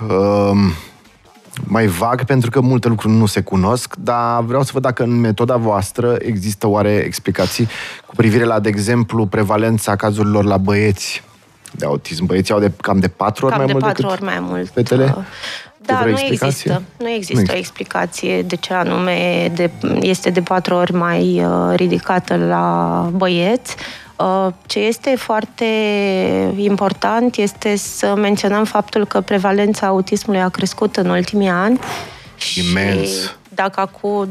um, 0.09 0.73
mai 1.65 1.87
vag, 1.87 2.25
pentru 2.25 2.51
că 2.51 2.61
multe 2.61 2.89
lucruri 2.89 3.15
nu 3.15 3.27
se 3.27 3.41
cunosc, 3.41 3.95
dar 3.99 4.43
vreau 4.43 4.63
să 4.63 4.71
văd 4.73 4.83
dacă 4.83 5.03
în 5.03 5.21
metoda 5.21 5.57
voastră 5.57 6.17
există 6.19 6.67
oare 6.67 6.93
explicații 6.95 7.69
cu 8.07 8.15
privire 8.15 8.45
la, 8.45 8.61
de 8.61 8.69
exemplu, 8.69 9.27
prevalența 9.27 9.97
cazurilor 9.97 10.45
la 10.45 10.57
băieți 10.57 11.23
de 11.73 11.85
autism. 11.85 12.25
Băieții 12.27 12.55
au 12.55 12.61
de, 12.61 12.73
cam 12.81 12.99
de 12.99 13.09
patru 13.09 13.47
ori 13.47 13.55
Cam 13.55 13.65
mai 13.65 13.67
de 13.67 13.73
mult 13.81 13.85
patru 13.85 14.03
decât 14.07 14.21
ori 14.21 14.31
mai 14.31 14.39
mult. 14.41 14.71
fetele? 14.73 15.15
Uh, 15.17 15.25
Da, 15.87 15.95
vreo 15.95 16.13
nu 16.13 16.19
explicație? 16.19 16.47
există. 16.49 16.83
Nu 16.99 17.09
există 17.09 17.33
Nu 17.35 17.39
o 17.39 17.57
există. 17.57 17.57
explicație 17.57 18.43
de 18.43 18.57
ce 18.57 18.75
anume 18.75 19.51
de, 19.55 19.71
este 20.01 20.31
de 20.31 20.41
patru 20.41 20.75
ori 20.75 20.93
mai 20.95 21.45
uh, 21.45 21.73
ridicată 21.77 22.37
la 22.37 23.09
băieți. 23.15 23.77
Uh, 24.23 24.53
Ce 24.67 24.79
este 24.79 25.15
foarte 25.17 25.65
important 26.57 27.37
este 27.37 27.77
să 27.77 28.15
menționăm 28.17 28.65
faptul 28.65 29.07
că 29.07 29.21
prevalența 29.21 29.87
autismului 29.87 30.43
a 30.43 30.49
crescut 30.49 30.97
în 30.97 31.09
ultimii 31.09 31.49
ani. 31.49 31.79
Imens. 32.71 33.11
Și 33.11 33.31
dacă 33.55 33.81
acum 33.81 34.29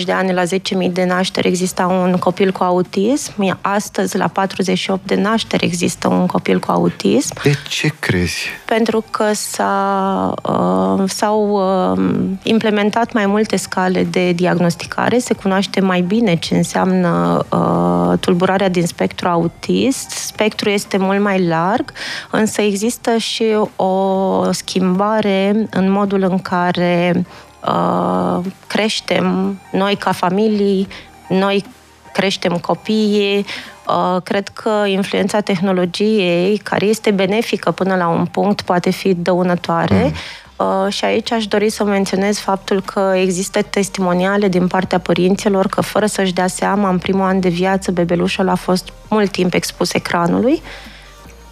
20-25 0.00 0.02
de 0.04 0.12
ani 0.12 0.32
la 0.32 0.42
10.000 0.42 0.90
de 0.90 1.04
nașteri 1.04 1.48
exista 1.48 1.86
un 1.86 2.16
copil 2.16 2.52
cu 2.52 2.62
autism, 2.62 3.58
astăzi 3.60 4.16
la 4.16 4.28
48 4.28 5.06
de 5.06 5.14
nașteri 5.14 5.64
există 5.64 6.08
un 6.08 6.26
copil 6.26 6.58
cu 6.58 6.70
autism 6.70 7.34
De 7.42 7.54
ce 7.68 7.92
crezi? 7.98 8.48
pentru 8.74 9.04
că 9.10 9.32
s-a, 9.32 10.34
uh, 10.42 11.02
s-au 11.08 11.50
uh, 11.50 12.04
implementat 12.42 13.12
mai 13.12 13.26
multe 13.26 13.56
scale 13.56 14.04
de 14.04 14.32
diagnosticare, 14.32 15.18
se 15.18 15.34
cunoaște 15.34 15.80
mai 15.80 16.00
bine 16.00 16.34
ce 16.34 16.56
înseamnă 16.56 17.44
uh, 17.48 18.18
tulburarea 18.18 18.68
din 18.68 18.86
spectru 18.86 19.28
autist. 19.28 20.10
Spectrul 20.10 20.72
este 20.72 20.96
mult 20.96 21.20
mai 21.20 21.46
larg, 21.46 21.92
însă 22.30 22.60
există 22.60 23.16
și 23.16 23.44
o 23.76 24.52
schimbare 24.52 25.68
în 25.70 25.90
modul 25.90 26.22
în 26.22 26.38
care 26.38 27.24
uh, 27.68 28.44
creștem 28.66 29.58
noi 29.72 29.96
ca 29.96 30.12
familii, 30.12 30.88
noi 31.28 31.64
creștem 32.12 32.56
copiii. 32.56 33.46
Uh, 33.88 34.22
Cred 34.22 34.48
că 34.48 34.70
influența 34.86 35.40
tehnologiei, 35.40 36.56
care 36.56 36.86
este 36.86 37.10
benefică 37.10 37.70
până 37.70 37.94
la 37.94 38.08
un 38.08 38.26
punct, 38.26 38.60
poate 38.60 38.90
fi 38.90 39.14
dăunătoare. 39.14 40.02
Mm. 40.04 40.12
Și 40.88 41.04
aici 41.04 41.32
aș 41.32 41.46
dori 41.46 41.70
să 41.70 41.84
menționez 41.84 42.38
faptul 42.38 42.82
că 42.82 43.12
există 43.16 43.62
testimoniale 43.62 44.48
din 44.48 44.66
partea 44.66 44.98
părinților 44.98 45.66
că 45.66 45.80
fără 45.80 46.06
să-și 46.06 46.32
dea 46.32 46.46
seama, 46.46 46.88
în 46.88 46.98
primul 46.98 47.24
an 47.26 47.40
de 47.40 47.48
viață, 47.48 47.90
bebelușul 47.90 48.48
a 48.48 48.54
fost 48.54 48.92
mult 49.08 49.30
timp 49.30 49.54
expus 49.54 49.92
ecranului, 49.92 50.62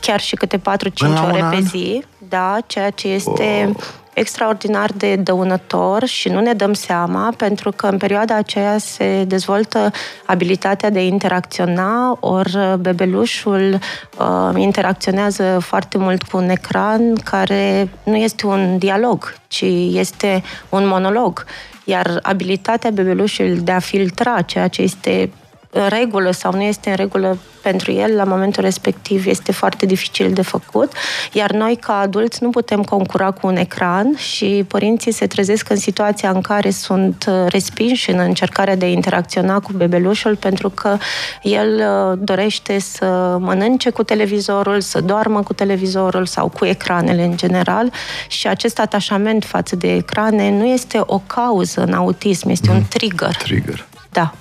chiar 0.01 0.21
și 0.21 0.35
câte 0.35 0.59
4-5 0.59 0.61
Până 0.95 1.13
la 1.13 1.23
un 1.23 1.31
ore 1.31 1.39
pe 1.39 1.57
an? 1.57 1.63
zi, 1.63 2.05
da, 2.29 2.57
ceea 2.67 2.91
ce 2.91 3.09
este 3.09 3.75
extraordinar 4.15 4.91
de 4.93 5.17
dăunător 5.17 6.05
și 6.05 6.29
nu 6.29 6.41
ne 6.41 6.53
dăm 6.53 6.73
seama 6.73 7.35
pentru 7.37 7.71
că 7.71 7.87
în 7.87 7.97
perioada 7.97 8.35
aceea 8.35 8.79
se 8.79 9.25
dezvoltă 9.27 9.91
abilitatea 10.27 10.91
de 10.91 10.99
a 10.99 11.03
interacționa, 11.03 12.17
ori 12.21 12.59
bebelușul 12.79 13.79
uh, 14.19 14.51
interacționează 14.57 15.59
foarte 15.61 15.99
mult 15.99 16.23
cu 16.23 16.37
un 16.37 16.49
ecran 16.49 17.15
care 17.15 17.89
nu 18.05 18.17
este 18.17 18.47
un 18.47 18.79
dialog, 18.79 19.35
ci 19.49 19.65
este 19.93 20.43
un 20.69 20.87
monolog. 20.87 21.45
Iar 21.85 22.19
abilitatea 22.23 22.91
bebelușului 22.91 23.61
de 23.61 23.73
a 23.73 23.79
filtra 23.79 24.43
ceea 24.43 24.69
ce 24.69 24.83
este 24.83 25.31
în 25.71 25.89
regulă 25.89 26.31
sau 26.31 26.53
nu 26.53 26.63
este 26.63 26.91
în 26.91 26.97
regulă 26.97 27.39
pentru 27.63 27.93
el, 27.93 28.15
la 28.15 28.25
momentul 28.25 28.63
respectiv 28.63 29.27
este 29.27 29.53
foarte 29.53 29.87
dificil 29.87 30.33
de 30.33 30.43
făcut, 30.43 30.93
iar 31.33 31.51
noi 31.51 31.77
ca 31.77 31.99
adulți 31.99 32.43
nu 32.43 32.51
putem 32.51 32.83
concura 32.83 33.31
cu 33.31 33.47
un 33.47 33.57
ecran 33.57 34.17
și 34.17 34.65
părinții 34.69 35.13
se 35.13 35.27
trezesc 35.27 35.71
în 35.71 35.77
situația 35.77 36.31
în 36.31 36.41
care 36.41 36.71
sunt 36.71 37.25
uh, 37.29 37.35
respinși 37.49 38.11
în 38.11 38.19
încercarea 38.19 38.77
de 38.77 38.85
a 38.85 38.89
interacționa 38.89 39.61
cu 39.61 39.73
bebelușul 39.73 40.37
pentru 40.37 40.71
că 40.71 40.97
el 41.43 41.75
uh, 41.79 42.19
dorește 42.23 42.79
să 42.79 43.37
mănânce 43.41 43.91
cu 43.91 44.03
televizorul, 44.03 44.81
să 44.81 45.01
doarmă 45.01 45.43
cu 45.43 45.53
televizorul 45.53 46.27
sau 46.27 46.49
cu 46.49 46.65
ecranele 46.65 47.25
în 47.25 47.37
general 47.37 47.93
și 48.29 48.49
acest 48.49 48.79
atașament 48.79 49.45
față 49.45 49.77
de 49.77 49.95
ecrane 49.95 50.51
nu 50.51 50.67
este 50.67 51.01
o 51.07 51.19
cauză 51.27 51.81
în 51.81 51.93
autism, 51.93 52.49
este 52.49 52.71
un 52.71 52.83
trigger. 52.89 53.37
Trigger. 53.37 53.87
Da. 54.13 54.35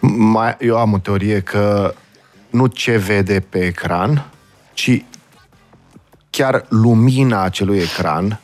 Mai, 0.00 0.56
eu 0.60 0.76
am 0.76 0.92
o 0.92 0.98
teorie 0.98 1.40
că 1.40 1.94
nu 2.50 2.66
ce 2.66 2.96
vede 2.96 3.40
pe 3.48 3.58
ecran, 3.58 4.30
ci 4.72 5.04
chiar 6.30 6.64
lumina 6.68 7.42
acelui 7.42 7.78
ecran 7.78 8.40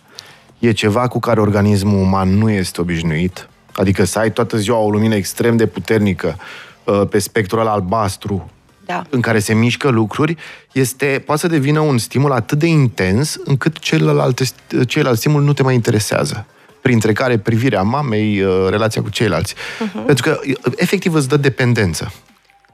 e 0.58 0.72
ceva 0.72 1.08
cu 1.08 1.18
care 1.18 1.40
organismul 1.40 2.00
uman 2.00 2.28
nu 2.28 2.50
este 2.50 2.80
obișnuit. 2.80 3.48
Adică 3.72 4.04
să 4.04 4.18
ai 4.18 4.32
toată 4.32 4.56
ziua 4.56 4.78
o 4.78 4.90
lumină 4.90 5.14
extrem 5.14 5.56
de 5.56 5.66
puternică 5.66 6.36
uh, 6.84 7.02
pe 7.10 7.18
spectrul 7.18 7.60
ăla 7.60 7.72
albastru, 7.72 8.50
da. 8.86 9.04
în 9.10 9.20
care 9.20 9.38
se 9.38 9.54
mișcă 9.54 9.88
lucruri, 9.88 10.36
este, 10.72 11.22
poate 11.26 11.40
să 11.40 11.46
devină 11.46 11.80
un 11.80 11.98
stimul 11.98 12.32
atât 12.32 12.58
de 12.58 12.66
intens 12.66 13.38
încât 13.44 13.78
celălalt, 13.78 14.40
celălalt 14.86 15.18
stimul 15.18 15.42
nu 15.42 15.52
te 15.52 15.62
mai 15.62 15.74
interesează 15.74 16.46
printre 16.86 17.12
care 17.12 17.38
privirea 17.38 17.82
mamei, 17.82 18.42
uh, 18.42 18.66
relația 18.70 19.02
cu 19.02 19.10
ceilalți. 19.10 19.54
Uh-huh. 19.54 20.06
Pentru 20.06 20.30
că, 20.30 20.40
efectiv, 20.76 21.14
îți 21.14 21.28
dă 21.28 21.36
dependență. 21.36 22.12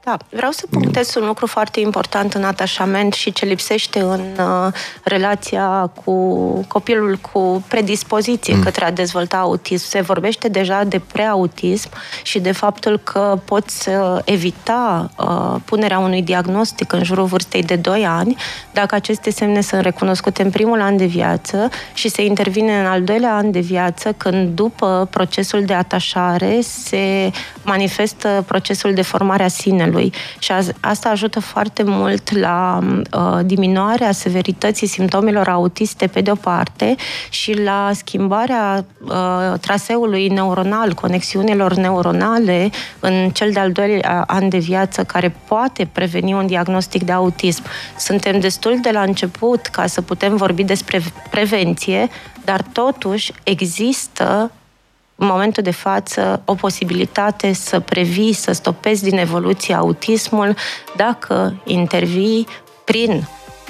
Da, 0.05 0.17
vreau 0.29 0.51
să 0.51 0.65
punctez 0.69 1.15
un 1.15 1.25
lucru 1.25 1.47
foarte 1.47 1.79
important 1.79 2.33
în 2.33 2.43
atașament 2.43 3.13
și 3.13 3.31
ce 3.31 3.45
lipsește 3.45 3.99
în 3.99 4.21
uh, 4.39 4.73
relația 5.03 5.91
cu 6.05 6.13
copilul 6.67 7.17
cu 7.31 7.63
predispoziție 7.67 8.55
mm. 8.55 8.63
către 8.63 8.85
a 8.85 8.91
dezvolta 8.91 9.37
autism. 9.37 9.87
Se 9.87 10.01
vorbește 10.01 10.47
deja 10.47 10.83
de 10.83 11.01
preautism 11.11 11.89
și 12.23 12.39
de 12.39 12.51
faptul 12.51 12.97
că 12.97 13.39
poți 13.45 13.89
uh, 13.89 14.19
evita 14.25 15.11
uh, 15.17 15.55
punerea 15.65 15.99
unui 15.99 16.21
diagnostic 16.21 16.93
în 16.93 17.03
jurul 17.03 17.25
vârstei 17.25 17.63
de 17.63 17.75
2 17.75 18.05
ani 18.05 18.35
dacă 18.73 18.95
aceste 18.95 19.31
semne 19.31 19.61
sunt 19.61 19.81
recunoscute 19.81 20.41
în 20.41 20.49
primul 20.49 20.81
an 20.81 20.97
de 20.97 21.05
viață 21.05 21.69
și 21.93 22.09
se 22.09 22.23
intervine 22.25 22.79
în 22.79 22.85
al 22.85 23.03
doilea 23.03 23.35
an 23.35 23.51
de 23.51 23.59
viață 23.59 24.13
când 24.17 24.55
după 24.55 25.07
procesul 25.09 25.63
de 25.65 25.73
atașare 25.73 26.59
se 26.61 27.31
manifestă 27.61 28.43
procesul 28.47 28.93
de 28.93 29.01
formare 29.01 29.43
a 29.43 29.47
sinelui 29.47 29.91
copilului 29.93 30.13
și 30.39 30.51
asta 30.79 31.09
ajută 31.09 31.39
foarte 31.39 31.83
mult 31.83 32.37
la 32.37 32.79
uh, 32.83 33.39
diminuarea 33.45 34.11
severității 34.11 34.87
simptomelor 34.87 35.47
autiste 35.47 36.07
pe 36.07 36.21
de-o 36.21 36.35
parte 36.35 36.95
și 37.29 37.61
la 37.61 37.91
schimbarea 37.93 38.85
uh, 39.01 39.59
traseului 39.59 40.27
neuronal, 40.27 40.93
conexiunilor 40.93 41.73
neuronale 41.73 42.69
în 42.99 43.29
cel 43.29 43.51
de-al 43.51 43.71
doilea 43.71 44.23
an 44.27 44.49
de 44.49 44.57
viață 44.57 45.03
care 45.03 45.35
poate 45.47 45.89
preveni 45.91 46.33
un 46.33 46.47
diagnostic 46.47 47.03
de 47.03 47.11
autism. 47.11 47.63
Suntem 47.97 48.39
destul 48.39 48.77
de 48.81 48.89
la 48.91 49.01
început 49.01 49.61
ca 49.65 49.85
să 49.85 50.01
putem 50.01 50.35
vorbi 50.35 50.63
despre 50.63 51.01
prevenție, 51.29 52.09
dar 52.45 52.61
totuși 52.71 53.31
există 53.43 54.51
în 55.23 55.29
momentul 55.29 55.63
de 55.63 55.71
față 55.71 56.41
o 56.45 56.53
posibilitate 56.53 57.53
să 57.53 57.79
previi, 57.79 58.33
să 58.33 58.51
stopezi 58.51 59.03
din 59.03 59.17
evoluție 59.17 59.73
autismul 59.73 60.55
dacă 60.95 61.53
intervii 61.63 62.47
prin 62.83 63.11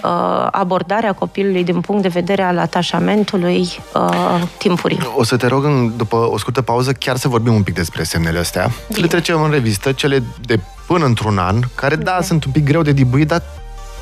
uh, 0.04 0.48
abordarea 0.52 1.14
copilului 1.14 1.64
din 1.64 1.82
punct 1.82 2.02
de 2.02 2.08
vedere 2.08 2.42
al 2.42 2.58
atașamentului 2.58 3.70
uh, 3.94 4.42
timpurii. 4.58 5.00
O 5.16 5.24
să 5.24 5.38
te 5.38 5.48
rog, 5.48 5.64
în, 5.64 5.98
după 5.98 6.16
o 6.16 6.38
scurtă 6.38 6.62
pauză, 6.62 6.92
chiar 6.92 7.16
să 7.16 7.28
vorbim 7.28 7.54
un 7.54 7.64
pic 7.64 7.74
despre 7.74 8.04
semnele 8.04 8.40
astea. 8.40 8.72
Bine. 8.88 9.00
Le 9.02 9.08
trecem 9.08 9.42
în 9.42 9.52
revistă, 9.52 9.92
cele 9.92 10.24
de 10.46 10.60
până 10.88 11.06
într-un 11.06 11.38
an, 11.38 11.60
care, 11.76 11.96
Bine. 11.96 12.12
da, 12.12 12.22
sunt 12.22 12.46
un 12.46 12.52
pic 12.52 12.66
greu 12.66 12.82
de 12.82 12.92
dibuit, 12.92 13.28
dar 13.28 13.42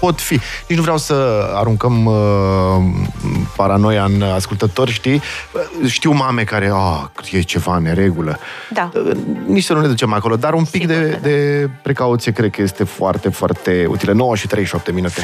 pot 0.02 0.20
fi. 0.20 0.40
Nici 0.68 0.78
nu 0.78 0.82
vreau 0.82 0.98
să 0.98 1.14
aruncăm 1.56 2.06
uh, 2.06 2.14
paranoia 3.56 4.04
în 4.04 4.22
ascultători, 4.22 4.92
știi? 4.92 5.22
Știu 5.88 6.12
mame 6.12 6.44
care, 6.44 6.72
ah, 6.74 7.32
e 7.32 7.42
ceva 7.42 7.76
în 7.76 7.84
neregulă. 7.84 8.40
Da. 8.70 8.92
Uh, 8.94 9.12
nici 9.46 9.64
să 9.64 9.74
nu 9.74 9.82
ne 9.82 9.88
ducem 9.88 10.14
acolo, 10.14 10.36
dar 10.36 10.54
un 10.54 10.66
pic 10.66 10.88
de, 10.88 11.20
de 11.22 11.70
precauție 11.82 12.32
cred 12.32 12.52
că 12.52 12.62
este 12.62 12.84
foarte, 12.84 13.30
foarte 13.30 13.86
utilă. 13.90 14.12
9 14.12 14.36
și 14.36 14.48
38 14.48 14.92
minute. 14.92 15.22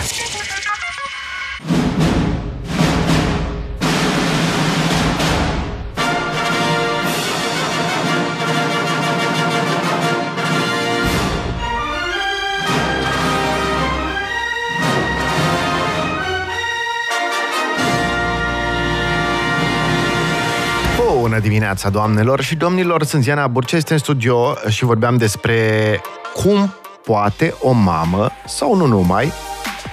Bună 21.37 21.49
dimineața, 21.49 21.89
doamnelor 21.89 22.41
și 22.41 22.55
domnilor! 22.55 23.03
Sunt 23.03 23.25
Iana 23.25 23.47
Burce, 23.47 23.75
este 23.75 23.93
în 23.93 23.99
studio 23.99 24.55
și 24.67 24.83
vorbeam 24.83 25.17
despre 25.17 26.01
cum 26.33 26.73
poate 27.03 27.53
o 27.61 27.71
mamă, 27.71 28.29
sau 28.47 28.75
nu 28.75 28.85
numai, 28.85 29.31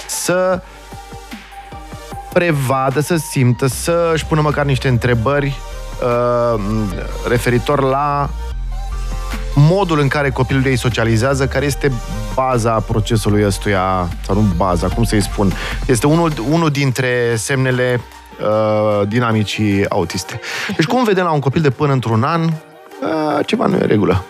să 0.07 0.63
prevadă, 2.33 3.01
să 3.01 3.17
simtă, 3.17 3.67
să 3.67 4.11
își 4.15 4.27
pună 4.27 4.41
măcar 4.41 4.65
niște 4.65 4.89
întrebări 4.89 5.47
uh, 5.47 6.61
referitor 7.29 7.83
la 7.83 8.31
modul 9.55 10.01
în 10.01 10.09
care 10.09 10.31
copilul 10.31 10.67
ei 10.67 10.77
socializează, 10.77 11.47
care 11.47 11.65
este 11.65 11.93
baza 12.35 12.73
procesului 12.73 13.45
ăstuia, 13.45 14.09
sau 14.27 14.35
nu 14.35 14.41
baza, 14.57 14.89
cum 14.89 15.05
să-i 15.05 15.23
spun, 15.23 15.53
este 15.87 16.07
unul, 16.07 16.33
unul 16.51 16.71
dintre 16.71 17.35
semnele 17.37 18.01
uh, 18.40 19.09
dinamicii 19.09 19.88
autiste. 19.88 20.40
Deci 20.77 20.87
cum 20.87 21.05
vedem 21.05 21.25
la 21.25 21.33
un 21.33 21.40
copil 21.40 21.62
de 21.62 21.70
până 21.70 21.92
într-un 21.92 22.23
an, 22.23 22.42
uh, 22.42 23.47
ceva 23.47 23.66
nu 23.66 23.77
e 23.77 23.87
regulă. 23.87 24.25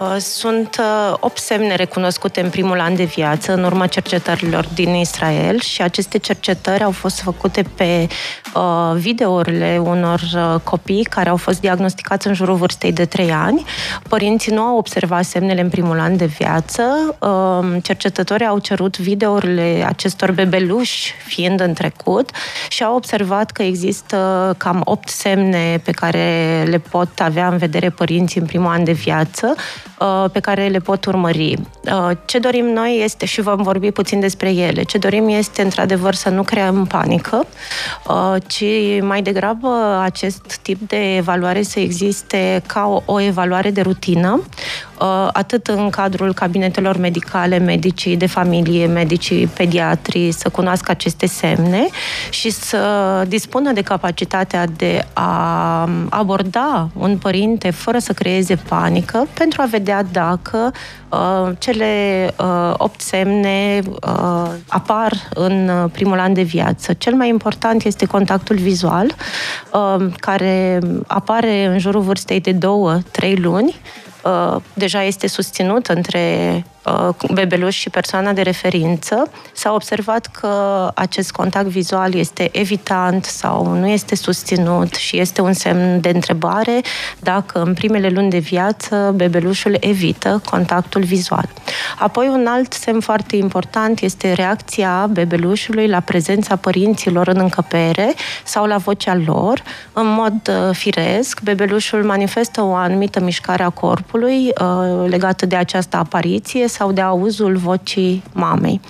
Uh, 0.00 0.16
sunt 0.18 0.80
8 1.20 1.24
uh, 1.24 1.42
semne 1.44 1.74
recunoscute 1.74 2.40
în 2.40 2.50
primul 2.50 2.80
an 2.80 2.96
de 2.96 3.04
viață 3.04 3.52
în 3.52 3.64
urma 3.64 3.86
cercetărilor 3.86 4.66
din 4.74 4.94
Israel 4.94 5.60
și 5.60 5.82
aceste 5.82 6.18
cercetări 6.18 6.82
au 6.82 6.90
fost 6.90 7.20
făcute 7.20 7.62
pe 7.74 8.06
uh, 8.54 8.96
videourile 8.96 9.80
unor 9.82 10.20
copii 10.64 11.02
care 11.02 11.28
au 11.28 11.36
fost 11.36 11.60
diagnosticați 11.60 12.26
în 12.26 12.34
jurul 12.34 12.54
vârstei 12.54 12.92
de 12.92 13.04
3 13.04 13.32
ani. 13.32 13.64
Părinții 14.08 14.52
nu 14.52 14.62
au 14.62 14.76
observat 14.76 15.24
semnele 15.24 15.60
în 15.60 15.68
primul 15.68 16.00
an 16.00 16.16
de 16.16 16.24
viață. 16.24 16.82
Cercetătorii 17.82 18.46
au 18.46 18.58
cerut 18.58 18.98
videourile 18.98 19.84
acestor 19.86 20.32
bebeluși 20.32 21.14
fiind 21.26 21.60
în 21.60 21.72
trecut 21.72 22.30
și 22.68 22.84
au 22.84 22.94
observat 22.94 23.50
că 23.50 23.62
există 23.62 24.54
cam 24.58 24.80
8 24.84 25.08
semne 25.08 25.80
pe 25.84 25.90
care 25.90 26.64
le 26.66 26.78
pot 26.78 27.08
avea 27.18 27.48
în 27.48 27.56
vedere 27.56 27.90
părinții 27.90 28.40
în 28.40 28.46
primul 28.46 28.70
an 28.70 28.84
de 28.84 28.92
viață 28.92 29.54
Uh, 29.56 29.87
pe 30.32 30.40
care 30.40 30.66
le 30.66 30.78
pot 30.78 31.04
urmări. 31.04 31.54
Uh, 31.84 32.10
ce 32.24 32.38
dorim 32.38 32.64
noi 32.64 33.00
este, 33.04 33.26
și 33.26 33.40
vom 33.40 33.62
vorbi 33.62 33.90
puțin 33.90 34.20
despre 34.20 34.50
ele, 34.50 34.82
ce 34.82 34.98
dorim 34.98 35.28
este 35.28 35.62
într-adevăr 35.62 36.14
să 36.14 36.28
nu 36.28 36.42
creăm 36.42 36.86
panică, 36.86 37.46
uh, 38.08 38.34
ci 38.46 38.64
mai 39.00 39.22
degrabă 39.22 40.00
acest 40.02 40.58
tip 40.62 40.88
de 40.88 41.16
evaluare 41.16 41.62
să 41.62 41.80
existe 41.80 42.62
ca 42.66 42.86
o, 42.86 43.12
o 43.12 43.20
evaluare 43.20 43.70
de 43.70 43.80
rutină, 43.80 44.42
atât 45.32 45.66
în 45.66 45.90
cadrul 45.90 46.34
cabinetelor 46.34 46.96
medicale, 46.96 47.58
medicii 47.58 48.16
de 48.16 48.26
familie, 48.26 48.86
medicii 48.86 49.46
pediatri, 49.46 50.32
să 50.32 50.48
cunoască 50.48 50.90
aceste 50.90 51.26
semne 51.26 51.88
și 52.30 52.50
să 52.50 52.78
dispună 53.28 53.72
de 53.72 53.82
capacitatea 53.82 54.66
de 54.76 55.06
a 55.12 55.88
aborda 56.08 56.88
un 56.98 57.18
părinte 57.18 57.70
fără 57.70 57.98
să 57.98 58.12
creeze 58.12 58.56
panică 58.68 59.26
pentru 59.34 59.62
a 59.62 59.64
vedea 59.64 59.87
vedea 59.88 60.02
dacă 60.12 60.72
uh, 61.08 61.52
cele 61.58 62.30
uh, 62.38 62.74
opt 62.76 63.00
semne 63.00 63.82
uh, 63.86 64.50
apar 64.68 65.12
în 65.34 65.68
uh, 65.68 65.90
primul 65.92 66.18
an 66.18 66.34
de 66.34 66.42
viață. 66.42 66.92
Cel 66.92 67.14
mai 67.14 67.28
important 67.28 67.84
este 67.84 68.06
contactul 68.06 68.56
vizual, 68.56 69.14
uh, 69.72 70.06
care 70.16 70.78
apare 71.06 71.64
în 71.64 71.78
jurul 71.78 72.00
vârstei 72.00 72.40
de 72.40 72.52
două, 72.52 72.98
trei 73.10 73.36
luni. 73.36 73.74
Uh, 74.24 74.56
deja 74.74 75.02
este 75.02 75.26
susținut 75.26 75.86
între 75.86 76.64
Uh, 76.77 76.77
bebeluș 77.32 77.76
și 77.76 77.90
persoana 77.90 78.32
de 78.32 78.42
referință, 78.42 79.30
s-a 79.52 79.72
observat 79.72 80.26
că 80.26 80.90
acest 80.94 81.30
contact 81.30 81.66
vizual 81.66 82.14
este 82.14 82.48
evitant 82.52 83.24
sau 83.24 83.66
nu 83.66 83.86
este 83.86 84.16
susținut 84.16 84.94
și 84.94 85.18
este 85.18 85.40
un 85.40 85.52
semn 85.52 86.00
de 86.00 86.08
întrebare 86.08 86.80
dacă 87.20 87.62
în 87.62 87.74
primele 87.74 88.08
luni 88.08 88.30
de 88.30 88.38
viață 88.38 89.12
bebelușul 89.16 89.76
evită 89.80 90.42
contactul 90.50 91.02
vizual. 91.02 91.48
Apoi 91.98 92.28
un 92.28 92.46
alt 92.46 92.72
semn 92.72 93.00
foarte 93.00 93.36
important 93.36 94.00
este 94.00 94.32
reacția 94.32 95.08
bebelușului 95.10 95.88
la 95.88 96.00
prezența 96.00 96.56
părinților 96.56 97.28
în 97.28 97.38
încăpere 97.38 98.14
sau 98.44 98.66
la 98.66 98.76
vocea 98.76 99.20
lor. 99.26 99.62
În 99.92 100.06
mod 100.06 100.32
uh, 100.48 100.74
firesc, 100.74 101.40
bebelușul 101.40 102.04
manifestă 102.04 102.62
o 102.62 102.74
anumită 102.74 103.20
mișcare 103.20 103.62
a 103.62 103.68
corpului 103.68 104.52
uh, 104.60 105.08
legată 105.08 105.46
de 105.46 105.56
această 105.56 105.96
apariție 105.96 106.68
sau 106.78 106.92
de 106.92 107.00
auzul 107.00 107.56
vocii 107.56 108.22
mamei 108.32 108.80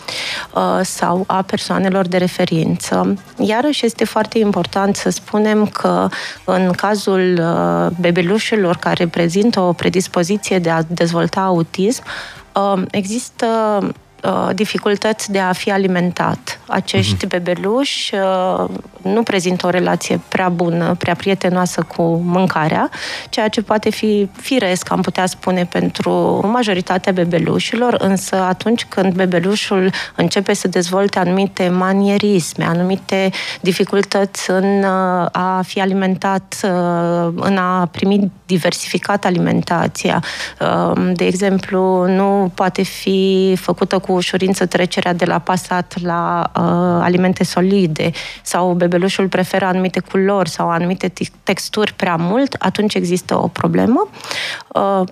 uh, 0.54 0.80
sau 0.82 1.24
a 1.26 1.42
persoanelor 1.42 2.06
de 2.06 2.16
referință. 2.16 3.18
Iarăși 3.38 3.86
este 3.86 4.04
foarte 4.04 4.38
important 4.38 4.96
să 4.96 5.10
spunem 5.10 5.66
că 5.66 6.08
în 6.44 6.70
cazul 6.70 7.38
uh, 7.40 7.96
bebelușilor 8.00 8.76
care 8.76 9.06
prezintă 9.06 9.60
o 9.60 9.72
predispoziție 9.72 10.58
de 10.58 10.70
a 10.70 10.82
dezvolta 10.82 11.40
autism, 11.40 12.02
uh, 14.24 14.38
există 14.38 14.52
dificultăți 14.54 15.30
de 15.30 15.38
a 15.38 15.52
fi 15.52 15.70
alimentat 15.70 16.60
acești 16.66 17.26
mm-hmm. 17.26 17.28
bebeluși 17.28 18.14
uh, 18.14 18.68
nu 19.02 19.22
prezintă 19.22 19.66
o 19.66 19.70
relație 19.70 20.20
prea 20.28 20.48
bună, 20.48 20.94
prea 20.98 21.14
prietenoasă 21.14 21.86
cu 21.96 22.02
mâncarea, 22.24 22.90
ceea 23.30 23.48
ce 23.48 23.62
poate 23.62 23.90
fi 23.90 24.28
firesc, 24.32 24.90
am 24.90 25.00
putea 25.00 25.26
spune, 25.26 25.64
pentru 25.64 26.10
majoritatea 26.52 27.12
bebelușilor, 27.12 27.96
însă 27.98 28.36
atunci 28.36 28.84
când 28.84 29.14
bebelușul 29.14 29.90
începe 30.14 30.54
să 30.54 30.68
dezvolte 30.68 31.18
anumite 31.18 31.68
manierisme, 31.68 32.64
anumite 32.64 33.30
dificultăți 33.60 34.50
în 34.50 34.78
uh, 34.82 35.26
a 35.32 35.60
fi 35.66 35.80
alimentat, 35.80 36.56
uh, 36.62 37.32
în 37.36 37.56
a 37.56 37.86
primi 37.86 38.30
diversificat 38.46 39.24
alimentația. 39.24 40.22
De 41.12 41.26
exemplu, 41.26 42.06
nu 42.06 42.50
poate 42.54 42.82
fi 42.82 43.54
făcută 43.60 43.98
cu 43.98 44.07
ușurință 44.12 44.66
trecerea 44.66 45.12
de 45.12 45.24
la 45.24 45.38
pasat 45.38 45.94
la 46.02 46.50
uh, 46.56 46.62
alimente 47.02 47.44
solide 47.44 48.10
sau 48.42 48.72
bebelușul 48.72 49.28
preferă 49.28 49.64
anumite 49.64 50.00
culori 50.00 50.48
sau 50.48 50.70
anumite 50.70 51.12
texturi 51.42 51.92
prea 51.92 52.16
mult, 52.16 52.54
atunci 52.58 52.94
există 52.94 53.38
o 53.38 53.48
problemă. 53.48 54.08
Uh, 54.68 55.02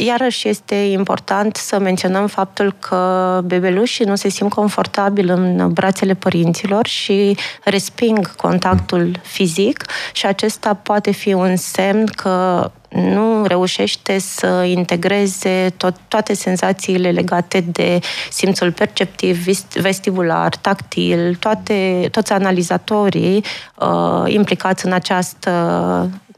Iarăși 0.00 0.48
este 0.48 0.74
important 0.74 1.56
să 1.56 1.78
menționăm 1.78 2.26
faptul 2.26 2.74
că 2.78 3.40
bebelușii 3.44 4.04
nu 4.04 4.14
se 4.14 4.28
simt 4.28 4.52
confortabil 4.52 5.28
în 5.30 5.72
brațele 5.72 6.14
părinților 6.14 6.86
și 6.86 7.36
resping 7.64 8.34
contactul 8.36 9.20
fizic 9.22 9.84
și 10.12 10.26
acesta 10.26 10.74
poate 10.74 11.10
fi 11.10 11.32
un 11.32 11.56
semn 11.56 12.06
că 12.06 12.70
nu 12.88 13.44
reușește 13.46 14.18
să 14.18 14.64
integreze 14.66 15.74
tot, 15.76 15.96
toate 16.08 16.34
senzațiile 16.34 17.10
legate 17.10 17.60
de 17.60 17.98
simțul 18.30 18.72
perceptiv, 18.72 19.44
vestibular, 19.72 20.56
tactil, 20.56 21.34
toate, 21.34 22.08
toți 22.10 22.32
analizatorii 22.32 23.44
uh, 23.74 24.32
implicați 24.32 24.86
în 24.86 24.92
această 24.92 25.50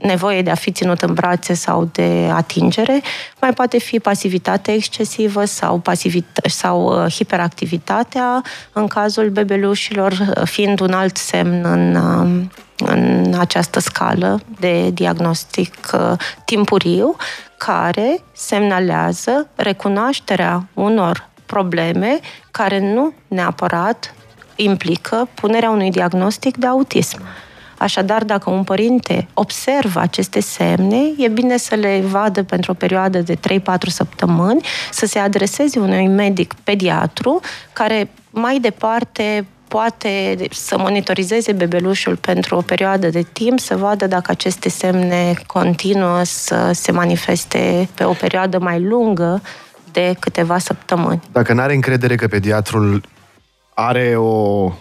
nevoie 0.01 0.43
de 0.43 0.51
a 0.51 0.55
fi 0.55 0.73
ținut 0.73 1.03
în 1.03 1.15
brațe 1.15 1.55
sau 1.55 1.89
de 1.93 2.29
atingere, 2.33 3.01
mai 3.41 3.53
poate 3.53 3.79
fi 3.79 3.99
pasivitatea 3.99 4.75
excesivă 4.75 5.45
sau, 5.45 5.79
pasivit- 5.79 6.47
sau 6.47 7.05
uh, 7.05 7.13
hiperactivitatea, 7.13 8.43
în 8.73 8.87
cazul 8.87 9.29
bebelușilor 9.29 10.13
uh, 10.13 10.43
fiind 10.45 10.81
un 10.81 10.93
alt 10.93 11.17
semn 11.17 11.65
în, 11.65 11.95
uh, 11.95 12.45
în 12.77 13.35
această 13.39 13.81
scală 13.81 14.41
de 14.61 14.91
diagnostic 14.91 15.75
uh, 15.93 16.13
timpuriu, 16.45 17.17
care 17.59 18.23
semnalează 18.33 19.49
recunoașterea 19.55 20.69
unor 20.75 21.29
probleme 21.47 22.19
care 22.51 22.79
nu 22.79 23.13
neapărat 23.29 24.15
implică 24.57 25.29
punerea 25.35 25.71
unui 25.71 25.91
diagnostic 25.91 26.57
de 26.57 26.67
autism. 26.67 27.21
Așadar, 27.81 28.25
dacă 28.25 28.51
un 28.51 28.65
părinte 28.65 29.29
observă 29.35 30.01
aceste 30.01 30.41
semne, 30.41 31.01
e 31.17 31.29
bine 31.29 31.57
să 31.57 31.75
le 31.75 32.01
vadă 32.01 32.43
pentru 32.43 32.71
o 32.71 32.75
perioadă 32.75 33.19
de 33.19 33.35
3-4 33.35 33.39
săptămâni, 33.87 34.65
să 34.91 35.07
se 35.07 35.19
adreseze 35.19 35.79
unui 35.79 36.07
medic 36.07 36.55
pediatru 36.65 37.41
care 37.73 38.11
mai 38.31 38.59
departe 38.59 39.47
poate 39.69 40.37
să 40.51 40.79
monitorizeze 40.79 41.53
bebelușul 41.53 42.17
pentru 42.17 42.57
o 42.57 42.61
perioadă 42.61 43.09
de 43.09 43.23
timp, 43.33 43.59
să 43.59 43.77
vadă 43.77 44.07
dacă 44.07 44.31
aceste 44.31 44.69
semne 44.69 45.35
continuă 45.47 46.23
să 46.23 46.71
se 46.75 46.93
manifeste 46.93 47.89
pe 47.95 48.05
o 48.05 48.13
perioadă 48.13 48.59
mai 48.59 48.81
lungă 48.81 49.43
de 49.93 50.17
câteva 50.19 50.59
săptămâni. 50.59 51.23
Dacă 51.33 51.53
nu 51.53 51.61
are 51.61 51.75
încredere 51.75 52.15
că 52.15 52.29
pediatrul 52.29 53.03
are 53.75 54.17
o 54.17 54.73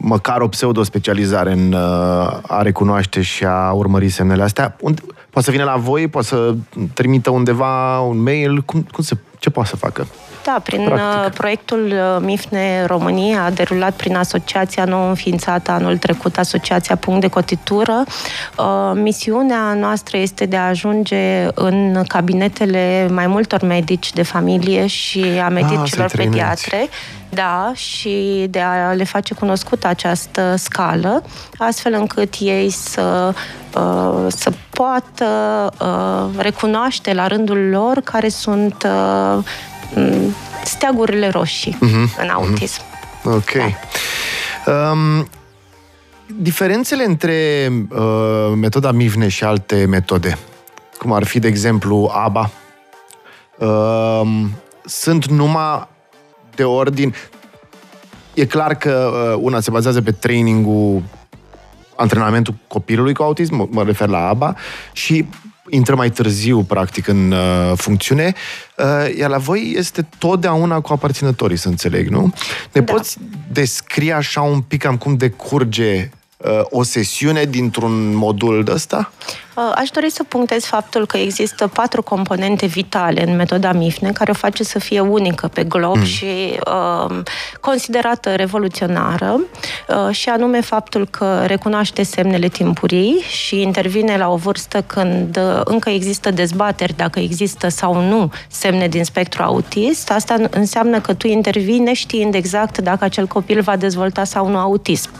măcar 0.00 0.40
o 0.40 0.48
pseudo-specializare 0.48 1.52
în 1.52 1.72
uh, 1.72 2.38
a 2.46 2.62
recunoaște 2.62 3.22
și 3.22 3.44
a 3.44 3.72
urmări 3.72 4.08
semnele 4.08 4.42
astea, 4.42 4.76
unde, 4.80 5.02
poate 5.30 5.50
să 5.50 5.50
vină 5.50 5.64
la 5.64 5.76
voi, 5.76 6.08
poate 6.08 6.26
să 6.26 6.54
trimită 6.94 7.30
undeva 7.30 8.00
un 8.00 8.22
mail, 8.22 8.62
cum, 8.62 8.86
cum 8.92 9.04
se, 9.04 9.16
ce 9.38 9.50
poate 9.50 9.68
să 9.68 9.76
facă? 9.76 10.06
Da, 10.46 10.60
prin 10.62 10.80
uh, 10.80 10.86
Practic. 10.86 11.32
proiectul 11.32 11.92
uh, 11.92 12.22
MIFNE 12.24 12.84
România, 12.86 13.50
derulat 13.50 13.92
prin 13.92 14.16
asociația 14.16 14.84
nou 14.84 15.08
înființată 15.08 15.70
anul 15.70 15.96
trecut, 15.96 16.38
Asociația 16.38 16.96
Punct 16.96 17.20
de 17.20 17.28
Cotitură, 17.28 18.04
uh, 18.58 18.92
misiunea 18.94 19.74
noastră 19.74 20.16
este 20.16 20.46
de 20.46 20.56
a 20.56 20.66
ajunge 20.66 21.46
în 21.54 22.02
cabinetele 22.08 23.08
mai 23.10 23.26
multor 23.26 23.62
medici 23.62 24.12
de 24.12 24.22
familie 24.22 24.86
și 24.86 25.24
a 25.44 25.48
medicilor 25.48 26.06
ah, 26.06 26.16
pediatre, 26.16 26.88
da, 27.28 27.72
și 27.74 28.46
de 28.50 28.60
a 28.60 28.92
le 28.92 29.04
face 29.04 29.34
cunoscută 29.34 29.86
această 29.86 30.54
scală, 30.56 31.22
astfel 31.58 31.92
încât 31.92 32.34
ei 32.38 32.70
să 32.70 33.34
să 34.28 34.52
poată 34.70 35.26
recunoaște 36.36 37.12
la 37.12 37.26
rândul 37.26 37.68
lor 37.68 38.00
care 38.00 38.28
sunt 38.28 38.86
Mm, 39.94 40.34
steagurile 40.64 41.28
roșii 41.28 41.76
uh-huh. 41.76 42.20
în 42.20 42.28
autism. 42.28 42.80
Uh-huh. 42.82 43.34
Ok. 43.34 43.52
Da. 44.64 44.90
Um, 44.90 45.28
diferențele 46.26 47.04
între 47.04 47.68
uh, 47.90 48.52
metoda 48.56 48.92
MIVNE 48.92 49.28
și 49.28 49.44
alte 49.44 49.84
metode, 49.84 50.38
cum 50.98 51.12
ar 51.12 51.24
fi, 51.24 51.38
de 51.38 51.48
exemplu, 51.48 52.10
ABA, 52.14 52.50
uh, 53.58 54.44
sunt 54.84 55.26
numai 55.26 55.88
de 56.56 56.64
ordin... 56.64 57.14
E 58.34 58.44
clar 58.44 58.74
că 58.74 59.10
uh, 59.34 59.38
una 59.42 59.60
se 59.60 59.70
bazează 59.70 60.02
pe 60.02 60.12
trainingul 60.12 61.02
antrenamentul 61.96 62.54
copilului 62.66 63.14
cu 63.14 63.22
autism, 63.22 63.68
mă 63.70 63.82
refer 63.82 64.08
la 64.08 64.28
ABA, 64.28 64.56
și 64.92 65.26
intră 65.68 65.94
mai 65.94 66.10
târziu, 66.10 66.62
practic, 66.62 67.08
în 67.08 67.32
uh, 67.32 67.72
funcțiune, 67.76 68.34
uh, 68.76 69.16
iar 69.18 69.30
la 69.30 69.38
voi 69.38 69.74
este 69.76 70.08
totdeauna 70.18 70.80
cu 70.80 70.92
aparținătorii, 70.92 71.56
să 71.56 71.68
înțeleg, 71.68 72.08
nu? 72.08 72.32
Ne 72.72 72.80
da. 72.80 72.92
poți 72.92 73.18
descrie 73.52 74.12
așa 74.12 74.40
un 74.40 74.60
pic 74.60 74.82
cam 74.82 74.96
cum 74.96 75.16
decurge 75.16 76.10
Uh, 76.10 76.15
o 76.62 76.82
sesiune 76.82 77.44
dintr-un 77.44 78.14
modul 78.14 78.64
de 78.64 78.72
ăsta? 78.72 79.10
Uh, 79.56 79.72
aș 79.74 79.90
dori 79.90 80.10
să 80.10 80.24
punctez 80.24 80.64
faptul 80.64 81.06
că 81.06 81.16
există 81.16 81.66
patru 81.66 82.02
componente 82.02 82.66
vitale 82.66 83.28
în 83.28 83.36
metoda 83.36 83.72
MIFNE 83.72 84.12
care 84.12 84.30
o 84.30 84.34
face 84.34 84.64
să 84.64 84.78
fie 84.78 85.00
unică 85.00 85.48
pe 85.48 85.64
glob 85.64 85.96
mm. 85.96 86.04
și 86.04 86.58
uh, 86.66 87.22
considerată 87.60 88.34
revoluționară 88.34 89.40
uh, 89.88 90.14
și 90.14 90.28
anume 90.28 90.60
faptul 90.60 91.06
că 91.06 91.44
recunoaște 91.46 92.02
semnele 92.02 92.48
timpurii 92.48 93.24
și 93.28 93.60
intervine 93.60 94.16
la 94.16 94.28
o 94.28 94.36
vârstă 94.36 94.82
când 94.82 95.36
uh, 95.36 95.60
încă 95.64 95.90
există 95.90 96.30
dezbateri 96.30 96.96
dacă 96.96 97.18
există 97.18 97.68
sau 97.68 98.00
nu 98.08 98.32
semne 98.48 98.88
din 98.88 99.04
spectru 99.04 99.42
autist. 99.42 100.10
Asta 100.10 100.36
înseamnă 100.50 101.00
că 101.00 101.14
tu 101.14 101.26
intervii 101.26 101.78
neștiind 101.78 102.34
exact 102.34 102.78
dacă 102.78 103.04
acel 103.04 103.26
copil 103.26 103.60
va 103.60 103.76
dezvolta 103.76 104.24
sau 104.24 104.48
nu 104.48 104.58
autism. 104.58 105.10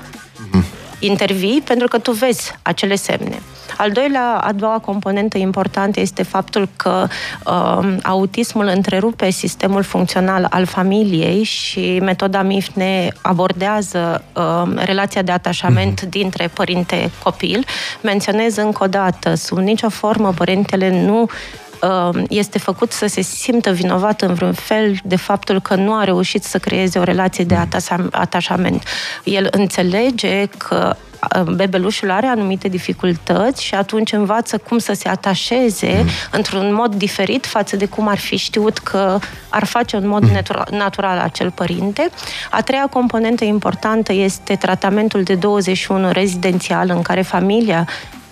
Mm 0.50 0.64
intervii 0.98 1.62
pentru 1.64 1.88
că 1.88 1.98
tu 1.98 2.12
vezi 2.12 2.58
acele 2.62 2.94
semne. 2.94 3.42
Al 3.76 3.90
doilea, 3.90 4.40
a 4.40 4.52
doua 4.52 4.78
componentă 4.78 5.38
importantă 5.38 6.00
este 6.00 6.22
faptul 6.22 6.68
că 6.76 7.06
uh, 7.46 7.96
autismul 8.02 8.66
întrerupe 8.66 9.30
sistemul 9.30 9.82
funcțional 9.82 10.46
al 10.50 10.64
familiei 10.64 11.42
și 11.42 11.98
metoda 12.02 12.42
MIF 12.42 12.68
ne 12.74 13.08
abordează 13.20 14.24
uh, 14.32 14.62
relația 14.74 15.22
de 15.22 15.32
atașament 15.32 16.04
mm-hmm. 16.04 16.08
dintre 16.08 16.50
părinte-copil. 16.54 17.64
Menționez 18.02 18.56
încă 18.56 18.84
o 18.84 18.86
dată, 18.86 19.34
sub 19.34 19.58
nicio 19.58 19.88
formă 19.88 20.32
părintele 20.32 21.04
nu 21.04 21.20
Um, 21.20 21.28
este 22.28 22.58
făcut 22.58 22.92
să 22.92 23.06
se 23.06 23.20
simtă 23.20 23.70
vinovat 23.70 24.22
în 24.22 24.34
vreun 24.34 24.52
fel 24.52 24.96
de 25.04 25.16
faptul 25.16 25.60
că 25.60 25.74
nu 25.74 25.94
a 25.94 26.04
reușit 26.04 26.44
să 26.44 26.58
creeze 26.58 26.98
o 26.98 27.02
relație 27.02 27.44
de 27.44 27.58
atașament. 28.10 28.82
El 29.24 29.48
înțelege 29.50 30.46
că 30.46 30.96
um, 30.96 31.15
bebelușul 31.54 32.10
are 32.10 32.26
anumite 32.26 32.68
dificultăți 32.68 33.64
și 33.64 33.74
atunci 33.74 34.12
învață 34.12 34.58
cum 34.58 34.78
să 34.78 34.92
se 34.92 35.08
atașeze 35.08 36.00
mm. 36.02 36.08
într-un 36.30 36.74
mod 36.74 36.94
diferit 36.94 37.46
față 37.46 37.76
de 37.76 37.86
cum 37.86 38.08
ar 38.08 38.18
fi 38.18 38.36
știut 38.36 38.78
că 38.78 39.18
ar 39.48 39.64
face 39.64 39.96
în 39.96 40.08
mod 40.08 40.22
mm. 40.22 40.32
natural, 40.32 40.68
natural 40.70 41.18
acel 41.18 41.50
părinte. 41.50 42.10
A 42.50 42.62
treia 42.62 42.86
componentă 42.86 43.44
importantă 43.44 44.12
este 44.12 44.54
tratamentul 44.54 45.22
de 45.22 45.34
21 45.34 46.10
rezidențial 46.12 46.90
în 46.90 47.02
care 47.02 47.22
familia 47.22 47.86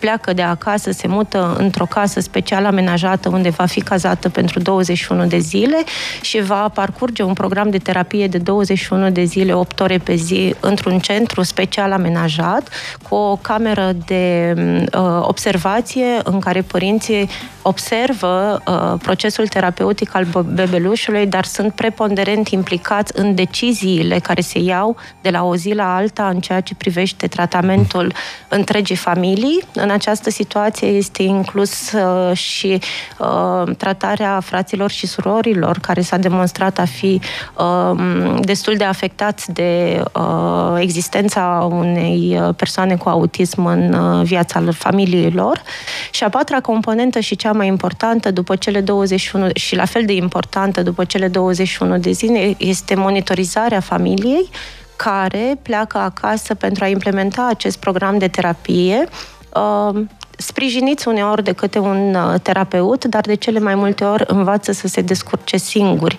pleacă 0.05 0.33
de 0.33 0.43
acasă, 0.43 0.91
se 0.91 1.07
mută 1.07 1.57
într-o 1.59 1.85
casă 1.85 2.21
special 2.21 2.65
amenajată 2.65 3.29
unde 3.29 3.49
va 3.49 3.67
fi 3.67 3.81
cazată 3.81 4.29
pentru 4.29 4.61
21 4.61 5.27
de 5.27 5.39
zile 5.39 5.85
și 6.21 6.43
va 6.43 6.69
parcurge 6.75 7.23
un 7.23 7.33
program 7.33 7.71
de 7.71 7.79
terapie 7.79 8.27
de 8.27 8.39
21 8.39 9.11
de 9.11 9.25
zile, 9.25 9.55
8 9.55 9.81
ore 9.81 9.99
pe 9.99 10.15
zi, 10.15 10.55
într-un 10.61 10.99
centru 10.99 11.43
special 11.43 11.93
amenajat, 11.93 12.69
cu 13.09 13.15
o 13.15 13.37
cameră 13.37 13.93
de 14.07 14.55
uh, 14.57 15.19
observație 15.21 16.07
în 16.25 16.41
care 16.41 16.63
părinții 16.63 17.29
observă 17.63 18.63
uh, 18.67 19.01
procesul 19.03 19.47
terapeutic 19.47 20.15
al 20.15 20.27
bebelușului, 20.55 21.27
dar 21.27 21.45
sunt 21.45 21.73
preponderent 21.73 22.49
implicați 22.49 23.13
în 23.17 23.35
deciziile 23.35 24.19
care 24.19 24.41
se 24.41 24.59
iau 24.59 24.97
de 25.21 25.31
la 25.31 25.45
o 25.45 25.57
zi 25.57 25.73
la 25.73 25.95
alta 25.95 26.29
în 26.29 26.41
ceea 26.41 26.61
ce 26.61 26.75
privește 26.75 27.27
tratamentul 27.27 28.13
întregii 28.49 28.97
familii. 28.97 29.63
În 29.75 29.91
această 29.91 30.31
situație 30.31 30.89
este 30.89 31.23
inclus 31.23 31.93
uh, 31.93 32.37
și 32.37 32.79
uh, 33.19 33.77
tratarea 33.77 34.41
fraților 34.41 34.91
și 34.91 35.07
surorilor, 35.07 35.79
care 35.79 36.01
s-a 36.01 36.17
demonstrat 36.17 36.79
a 36.79 36.85
fi 36.85 37.21
uh, 37.59 38.41
destul 38.41 38.75
de 38.77 38.85
afectați 38.85 39.53
de 39.53 40.03
uh, 40.15 40.81
existența 40.81 41.69
unei 41.71 42.39
uh, 42.41 42.55
persoane 42.65 42.97
cu 42.97 43.09
autism 43.09 43.65
în 43.65 43.93
uh, 43.93 44.25
viața 44.25 44.63
familiilor. 44.73 45.63
Și 46.11 46.25
a 46.25 46.29
patra 46.29 46.61
componentă 46.61 47.21
și 47.21 47.37
cea 47.37 47.53
mai 47.53 47.67
importantă 47.67 48.31
după 48.31 48.57
cele 48.57 48.81
21 48.81 49.49
și 49.55 49.77
la 49.77 49.85
fel 49.85 50.05
de 50.05 50.13
importantă 50.13 50.83
după 50.83 51.05
cele 51.05 51.29
21 51.29 51.99
de 51.99 52.11
zile 52.11 52.55
este 52.59 52.95
monitorizarea 52.95 53.81
familiei 53.81 54.51
care 54.97 55.59
pleacă 55.63 55.99
acasă 55.99 56.55
pentru 56.55 56.85
a 56.85 56.87
implementa 56.87 57.47
acest 57.51 57.79
program 57.79 58.19
de 58.19 58.29
terapie 58.29 59.09
uh, 59.55 60.01
sprijiniți 60.37 61.09
uneori 61.09 61.45
de 61.45 61.53
câte 61.53 61.79
un 61.79 62.15
uh, 62.15 62.41
terapeut, 62.43 63.05
dar 63.05 63.21
de 63.21 63.35
cele 63.35 63.59
mai 63.59 63.75
multe 63.75 64.05
ori 64.05 64.25
învață 64.27 64.73
să 64.73 64.87
se 64.87 65.01
descurce 65.01 65.57
singuri. 65.57 66.17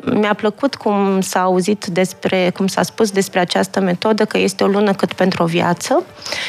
Um, 0.00 0.18
mi-a 0.18 0.34
plăcut 0.34 0.74
cum 0.74 1.20
s-a 1.20 1.42
auzit 1.42 1.86
despre, 1.86 2.50
cum 2.54 2.66
s-a 2.66 2.82
spus 2.82 3.10
despre 3.10 3.40
această 3.40 3.80
metodă, 3.80 4.24
că 4.24 4.38
este 4.38 4.64
o 4.64 4.66
lună 4.66 4.92
cât 4.92 5.12
pentru 5.12 5.42
o 5.42 5.46
viață 5.46 6.04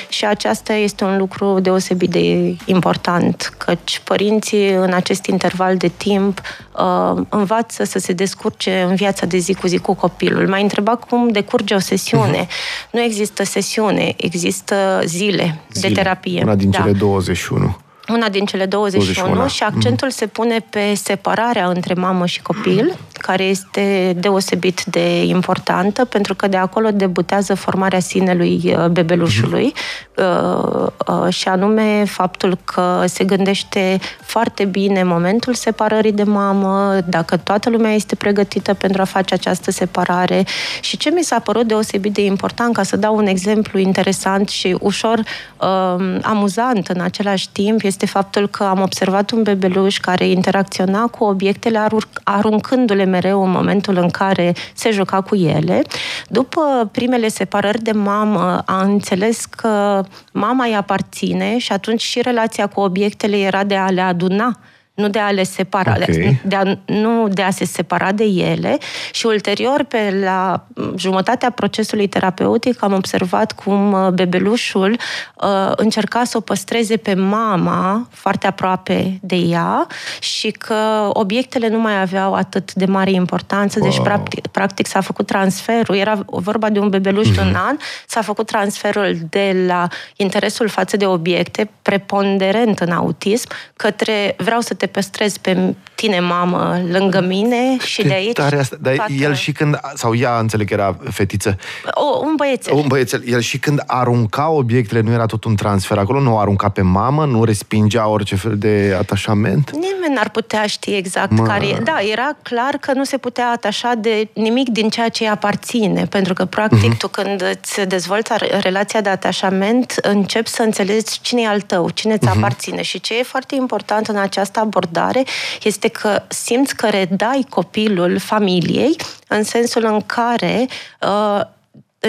și 0.09 0.25
aceasta 0.25 0.73
este 0.73 1.03
un 1.03 1.17
lucru 1.17 1.59
deosebit 1.59 2.09
de 2.09 2.55
important, 2.65 3.53
căci 3.57 4.01
părinții 4.03 4.69
în 4.69 4.93
acest 4.93 5.25
interval 5.25 5.77
de 5.77 5.87
timp 5.87 6.41
uh, 6.77 7.21
învață 7.29 7.83
să 7.83 7.99
se 7.99 8.13
descurce 8.13 8.85
în 8.89 8.95
viața 8.95 9.25
de 9.25 9.37
zi 9.37 9.53
cu 9.53 9.67
zi 9.67 9.77
cu 9.77 9.93
copilul. 9.93 10.47
M-a 10.47 10.57
întrebat 10.57 11.03
cum 11.03 11.27
decurge 11.27 11.73
o 11.75 11.79
sesiune. 11.79 12.45
Uh-huh. 12.45 12.91
Nu 12.91 13.01
există 13.01 13.43
sesiune, 13.43 14.13
există 14.17 15.01
zile, 15.05 15.61
zile. 15.71 15.87
de 15.87 15.93
terapie. 15.93 16.41
Una 16.41 16.55
din 16.55 16.69
da. 16.69 16.77
cele 16.77 16.91
21 16.91 17.77
una 18.09 18.29
din 18.29 18.45
cele 18.45 18.65
21, 18.65 19.13
21 19.13 19.47
și 19.47 19.63
accentul 19.63 20.07
mm. 20.07 20.13
se 20.13 20.27
pune 20.27 20.65
pe 20.69 20.93
separarea 20.93 21.67
între 21.67 21.93
mamă 21.93 22.25
și 22.25 22.41
copil, 22.41 22.97
care 23.13 23.43
este 23.43 24.13
deosebit 24.19 24.83
de 24.83 25.23
importantă, 25.23 26.05
pentru 26.05 26.35
că 26.35 26.47
de 26.47 26.57
acolo 26.57 26.89
debutează 26.91 27.55
formarea 27.55 27.99
sinelui 27.99 28.61
uh, 28.65 28.85
bebelușului 28.85 29.73
mm. 30.17 31.29
și 31.29 31.47
anume 31.47 32.03
faptul 32.05 32.57
că 32.63 33.03
se 33.07 33.23
gândește 33.23 33.99
foarte 34.21 34.65
bine 34.65 35.03
momentul 35.03 35.53
separării 35.53 36.11
de 36.11 36.23
mamă, 36.23 36.97
dacă 37.05 37.37
toată 37.37 37.69
lumea 37.69 37.93
este 37.93 38.15
pregătită 38.15 38.73
pentru 38.73 39.01
a 39.01 39.05
face 39.05 39.33
această 39.33 39.71
separare 39.71 40.45
și 40.81 40.97
ce 40.97 41.09
mi 41.09 41.23
s-a 41.23 41.39
părut 41.39 41.67
deosebit 41.67 42.13
de 42.13 42.23
important, 42.23 42.73
ca 42.73 42.83
să 42.83 42.97
dau 42.97 43.15
un 43.15 43.27
exemplu 43.27 43.79
interesant 43.79 44.49
și 44.49 44.75
ușor 44.79 45.19
uh, 45.19 46.17
amuzant 46.21 46.87
în 46.87 47.01
același 47.01 47.49
timp, 47.49 47.83
este 47.93 48.05
faptul 48.05 48.47
că 48.47 48.63
am 48.63 48.81
observat 48.81 49.31
un 49.31 49.43
bebeluș 49.43 49.97
care 49.97 50.27
interacționa 50.27 51.07
cu 51.07 51.23
obiectele 51.23 51.87
aruncându-le 52.23 53.03
mereu 53.03 53.43
în 53.43 53.49
momentul 53.51 53.97
în 53.97 54.09
care 54.09 54.53
se 54.73 54.91
juca 54.91 55.21
cu 55.21 55.35
ele. 55.35 55.81
După 56.27 56.89
primele 56.91 57.27
separări 57.27 57.81
de 57.81 57.91
mamă, 57.91 58.61
a 58.65 58.81
înțeles 58.81 59.45
că 59.45 60.03
mama 60.31 60.65
îi 60.65 60.75
aparține 60.75 61.57
și 61.57 61.71
atunci 61.71 62.01
și 62.01 62.21
relația 62.21 62.67
cu 62.67 62.79
obiectele 62.79 63.37
era 63.37 63.63
de 63.63 63.75
a 63.75 63.89
le 63.89 64.01
aduna 64.01 64.57
nu 64.93 65.09
de 65.09 65.19
a 65.19 65.31
le 65.31 65.43
separa, 65.43 65.95
okay. 66.01 66.41
de 66.43 66.55
a, 66.55 66.63
nu 66.85 67.27
de 67.27 67.41
a 67.41 67.49
se 67.49 67.65
separa 67.65 68.11
de 68.11 68.23
ele 68.23 68.77
și 69.11 69.25
ulterior 69.25 69.83
pe 69.83 70.19
la 70.23 70.65
jumătatea 70.95 71.49
procesului 71.49 72.07
terapeutic 72.07 72.83
am 72.83 72.93
observat 72.93 73.51
cum 73.51 73.91
uh, 73.91 74.07
bebelușul 74.07 74.91
uh, 74.91 75.71
încerca 75.75 76.23
să 76.23 76.37
o 76.37 76.39
păstreze 76.39 76.97
pe 76.97 77.13
mama 77.13 78.07
foarte 78.11 78.47
aproape 78.47 79.19
de 79.21 79.35
ea 79.35 79.87
și 80.19 80.51
că 80.51 81.09
obiectele 81.13 81.67
nu 81.67 81.79
mai 81.79 82.01
aveau 82.01 82.33
atât 82.33 82.73
de 82.73 82.85
mare 82.85 83.11
importanță, 83.11 83.79
deci, 83.79 83.95
wow. 83.95 84.03
deci 84.03 84.13
practic, 84.13 84.47
practic 84.47 84.87
s-a 84.87 85.01
făcut 85.01 85.25
transferul, 85.25 85.95
era 85.95 86.19
vorba 86.25 86.69
de 86.69 86.79
un 86.79 86.89
bebeluș 86.89 87.29
mm-hmm. 87.29 87.35
de 87.35 87.41
un 87.41 87.47
mhm. 87.47 87.65
an, 87.67 87.77
s-a 88.07 88.21
făcut 88.21 88.45
transferul 88.45 89.17
de 89.29 89.63
la 89.67 89.87
interesul 90.15 90.67
față 90.67 90.97
de 90.97 91.05
obiecte, 91.05 91.69
preponderent 91.81 92.79
în 92.79 92.91
autism, 92.91 93.49
către 93.75 94.35
vreau 94.37 94.59
să 94.59 94.73
te 94.73 94.82
păstrez 94.85 95.37
pe 95.37 95.73
tine, 95.95 96.19
mamă, 96.19 96.79
lângă 96.91 97.21
mine 97.21 97.77
și 97.77 98.03
de 98.03 98.13
aici... 98.13 98.33
Tare 98.33 98.59
asta. 98.59 98.75
Dar 98.81 98.95
toată... 98.95 99.11
el 99.11 99.33
și 99.33 99.51
când, 99.51 99.79
sau 99.95 100.15
ea, 100.15 100.39
înțeleg 100.39 100.67
că 100.67 100.73
era 100.73 100.97
fetiță. 101.09 101.57
O, 101.91 102.19
un 102.25 102.33
băiețel. 102.35 102.73
Un 102.73 102.87
băiețel. 102.87 103.23
El 103.27 103.39
și 103.39 103.57
când 103.57 103.83
arunca 103.85 104.49
obiectele, 104.49 105.01
nu 105.01 105.11
era 105.11 105.25
tot 105.25 105.43
un 105.43 105.55
transfer 105.55 105.97
acolo? 105.97 106.19
Nu 106.19 106.33
o 106.33 106.37
arunca 106.37 106.69
pe 106.69 106.81
mamă? 106.81 107.25
Nu 107.25 107.43
respingea 107.43 108.07
orice 108.07 108.35
fel 108.35 108.57
de 108.57 108.95
atașament? 108.99 109.71
Nimeni 109.71 110.13
n-ar 110.13 110.29
putea 110.29 110.65
ști 110.65 110.95
exact 110.95 111.31
mă... 111.31 111.43
care 111.43 111.65
e. 111.65 111.79
Da, 111.83 111.99
era 112.11 112.37
clar 112.41 112.77
că 112.79 112.93
nu 112.93 113.03
se 113.03 113.17
putea 113.17 113.49
atașa 113.49 113.93
de 113.97 114.27
nimic 114.33 114.69
din 114.69 114.89
ceea 114.89 115.09
ce 115.09 115.23
îi 115.23 115.29
aparține. 115.29 116.05
Pentru 116.05 116.33
că, 116.33 116.45
practic, 116.45 116.93
uh-huh. 116.93 116.97
tu 116.97 117.07
când 117.07 117.41
îți 117.41 117.81
dezvolți 117.87 118.31
relația 118.59 119.01
de 119.01 119.09
atașament, 119.09 119.95
începi 120.01 120.49
să 120.49 120.61
înțelegi 120.61 121.21
cine 121.21 121.41
e 121.41 121.47
al 121.47 121.61
tău, 121.61 121.89
cine 121.89 122.17
ți 122.17 122.27
uh-huh. 122.27 122.37
aparține. 122.37 122.81
Și 122.81 122.99
ce 122.99 123.17
e 123.17 123.23
foarte 123.23 123.55
important 123.55 124.07
în 124.07 124.17
această 124.17 124.59
abordare 124.73 125.23
este 125.63 125.87
că 125.87 126.23
simți 126.27 126.75
că 126.75 126.89
redai 126.89 127.45
copilul 127.49 128.19
familiei 128.19 128.95
în 129.27 129.43
sensul 129.43 129.85
în 129.85 130.01
care 130.01 130.67
uh, 131.01 131.41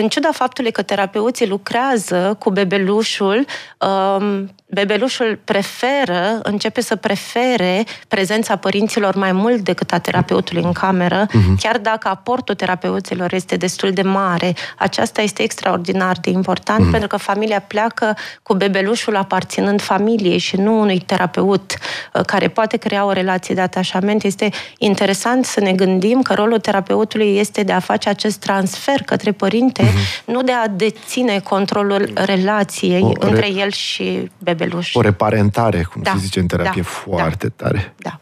în 0.00 0.08
ciuda 0.08 0.28
faptului 0.32 0.70
că 0.70 0.82
terapeuții 0.82 1.48
lucrează 1.48 2.36
cu 2.38 2.50
bebelușul, 2.50 3.46
um, 3.78 4.54
bebelușul 4.66 5.38
preferă, 5.44 6.40
începe 6.42 6.80
să 6.80 6.96
prefere 6.96 7.84
prezența 8.08 8.56
părinților 8.56 9.14
mai 9.14 9.32
mult 9.32 9.60
decât 9.60 9.92
a 9.92 9.98
terapeutului 9.98 10.62
în 10.62 10.72
cameră, 10.72 11.26
uh-huh. 11.26 11.60
chiar 11.60 11.78
dacă 11.78 12.08
aportul 12.08 12.54
terapeuților 12.54 13.32
este 13.32 13.56
destul 13.56 13.90
de 13.90 14.02
mare. 14.02 14.54
Aceasta 14.78 15.22
este 15.22 15.42
extraordinar 15.42 16.16
de 16.20 16.30
important 16.30 16.86
uh-huh. 16.86 16.90
pentru 16.90 17.08
că 17.08 17.16
familia 17.16 17.60
pleacă 17.60 18.16
cu 18.42 18.54
bebelușul 18.54 19.16
aparținând 19.16 19.80
familiei 19.80 20.38
și 20.38 20.56
nu 20.56 20.80
unui 20.80 20.98
terapeut 20.98 21.74
uh, 22.12 22.20
care 22.24 22.48
poate 22.48 22.76
crea 22.76 23.04
o 23.04 23.12
relație 23.12 23.54
de 23.54 23.60
atașament. 23.60 24.22
Este 24.22 24.50
interesant 24.78 25.44
să 25.44 25.60
ne 25.60 25.72
gândim 25.72 26.22
că 26.22 26.34
rolul 26.34 26.58
terapeutului 26.58 27.36
este 27.38 27.62
de 27.62 27.72
a 27.72 27.78
face 27.78 28.08
acest 28.08 28.38
transfer 28.38 29.02
către 29.02 29.32
părinte, 29.32 29.83
uh-huh. 29.84 30.24
nu 30.24 30.42
de 30.42 30.52
a 30.52 30.68
deține 30.68 31.40
controlul 31.40 32.10
relației 32.14 33.02
o, 33.02 33.12
între 33.26 33.52
el 33.52 33.70
și 33.70 34.30
bebel 34.38 34.64
bebeluș. 34.64 34.94
O 34.94 35.00
reparentare, 35.00 35.86
cum 35.92 36.02
da. 36.02 36.10
se 36.10 36.16
zice 36.18 36.40
în 36.40 36.46
terapie, 36.46 36.82
da. 36.82 36.88
foarte 36.88 37.52
da. 37.56 37.64
tare. 37.64 37.94
Da. 37.96 38.20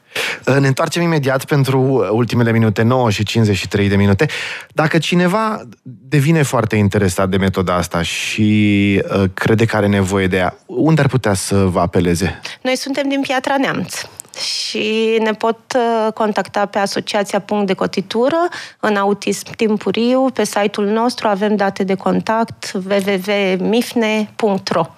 Ne 0.58 0.66
întoarcem 0.66 1.02
imediat 1.02 1.44
pentru 1.44 2.08
ultimele 2.10 2.52
minute, 2.52 2.82
9 2.82 3.10
și 3.10 3.24
53 3.24 3.88
de 3.88 3.96
minute. 3.96 4.26
Dacă 4.68 4.98
cineva 4.98 5.62
devine 5.82 6.42
foarte 6.42 6.76
interesat 6.76 7.28
de 7.28 7.36
metoda 7.36 7.74
asta 7.74 8.02
și 8.02 9.02
uh, 9.08 9.24
crede 9.34 9.64
că 9.64 9.76
are 9.76 9.86
nevoie 9.86 10.26
de 10.26 10.36
ea, 10.36 10.56
unde 10.66 11.00
ar 11.00 11.06
putea 11.06 11.34
să 11.34 11.56
vă 11.56 11.80
apeleze? 11.80 12.40
Noi 12.62 12.76
suntem 12.76 13.08
din 13.08 13.20
Piatra 13.20 13.56
Neamț 13.58 14.02
și 14.36 15.18
ne 15.22 15.32
pot 15.32 15.58
uh, 15.76 16.12
contacta 16.12 16.66
pe 16.66 16.78
Asociația 16.78 17.40
Punct 17.40 17.66
de 17.66 17.74
Cotitură 17.74 18.48
în 18.80 18.96
autism 18.96 19.46
timpuriu. 19.56 20.30
Pe 20.34 20.44
site-ul 20.44 20.86
nostru 20.86 21.28
avem 21.28 21.56
date 21.56 21.84
de 21.84 21.94
contact 21.94 22.72
www.mifne.ro 22.74 24.16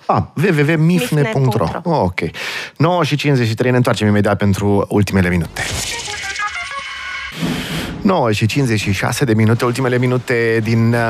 Ah, 0.06 0.22
www.mifne.ro 0.36 1.66
oh, 1.82 2.00
Ok. 2.00 2.20
9 2.76 3.04
și 3.04 3.16
53, 3.16 3.70
ne 3.70 3.76
întoarcem 3.76 4.08
imediat 4.08 4.36
pentru 4.36 4.86
ultimele 4.88 5.28
minute. 5.28 5.62
9 8.04 8.32
și 8.32 8.46
56 8.46 9.24
de 9.24 9.34
minute, 9.34 9.64
ultimele 9.64 9.98
minute 9.98 10.60
din 10.62 10.92
uh, 10.92 11.00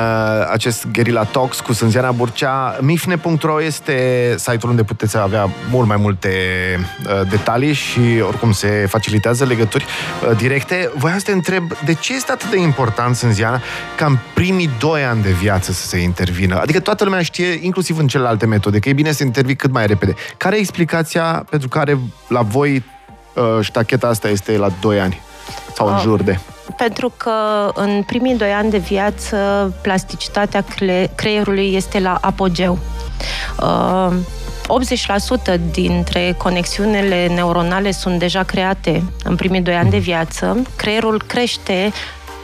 acest 0.51 0.87
Guerilla 0.91 1.23
Talks 1.23 1.59
cu 1.59 1.73
Sânziana 1.73 2.11
Burcea. 2.11 2.77
Mifne.ro 2.81 3.61
este 3.61 3.93
site-ul 4.37 4.69
unde 4.69 4.83
puteți 4.83 5.17
avea 5.17 5.49
mult 5.69 5.87
mai 5.87 5.97
multe 5.97 6.29
uh, 6.79 7.29
detalii 7.29 7.73
și 7.73 7.99
oricum 8.27 8.51
se 8.51 8.85
facilitează 8.89 9.45
legături 9.45 9.85
uh, 9.85 10.37
directe. 10.37 10.91
Voiam 10.95 11.17
să 11.17 11.23
te 11.25 11.31
întreb, 11.31 11.71
de 11.85 11.93
ce 11.93 12.15
este 12.15 12.31
atât 12.31 12.49
de 12.49 12.59
important, 12.59 13.15
Sânziana, 13.15 13.61
ca 13.97 14.05
în 14.05 14.17
primii 14.33 14.69
doi 14.79 15.03
ani 15.03 15.21
de 15.21 15.31
viață 15.31 15.71
să 15.71 15.87
se 15.87 15.97
intervină? 15.97 16.59
Adică 16.59 16.79
toată 16.79 17.03
lumea 17.03 17.21
știe, 17.21 17.59
inclusiv 17.61 17.97
în 17.97 18.07
celelalte 18.07 18.45
metode, 18.45 18.79
că 18.79 18.89
e 18.89 18.93
bine 18.93 19.11
să 19.11 19.23
intervii 19.23 19.55
cât 19.55 19.71
mai 19.71 19.85
repede. 19.85 20.13
Care 20.37 20.55
e 20.55 20.59
explicația 20.59 21.45
pentru 21.49 21.67
care 21.67 21.97
la 22.27 22.41
voi 22.41 22.83
uh, 23.33 23.43
ștacheta 23.61 24.07
asta 24.07 24.29
este 24.29 24.57
la 24.57 24.69
2 24.81 24.99
ani? 24.99 25.21
Sau 25.73 25.87
în 25.87 25.93
Uh, 25.93 26.01
jur 26.01 26.23
de... 26.23 26.39
Pentru 26.77 27.13
că 27.17 27.31
în 27.73 28.03
primii 28.05 28.35
doi 28.35 28.51
ani 28.51 28.69
de 28.69 28.77
viață 28.77 29.37
plasticitatea 29.81 30.61
cre- 30.61 31.11
creierului 31.15 31.73
este 31.73 31.99
la 31.99 32.17
apogeu. 32.21 32.79
Uh, 33.59 34.13
80% 34.67 35.59
dintre 35.71 36.35
conexiunile 36.37 37.27
neuronale 37.27 37.91
sunt 37.91 38.19
deja 38.19 38.43
create 38.43 39.03
în 39.23 39.35
primii 39.35 39.61
doi 39.61 39.75
ani 39.75 39.89
de 39.89 39.97
viață. 39.97 40.61
Creierul 40.75 41.21
crește 41.27 41.91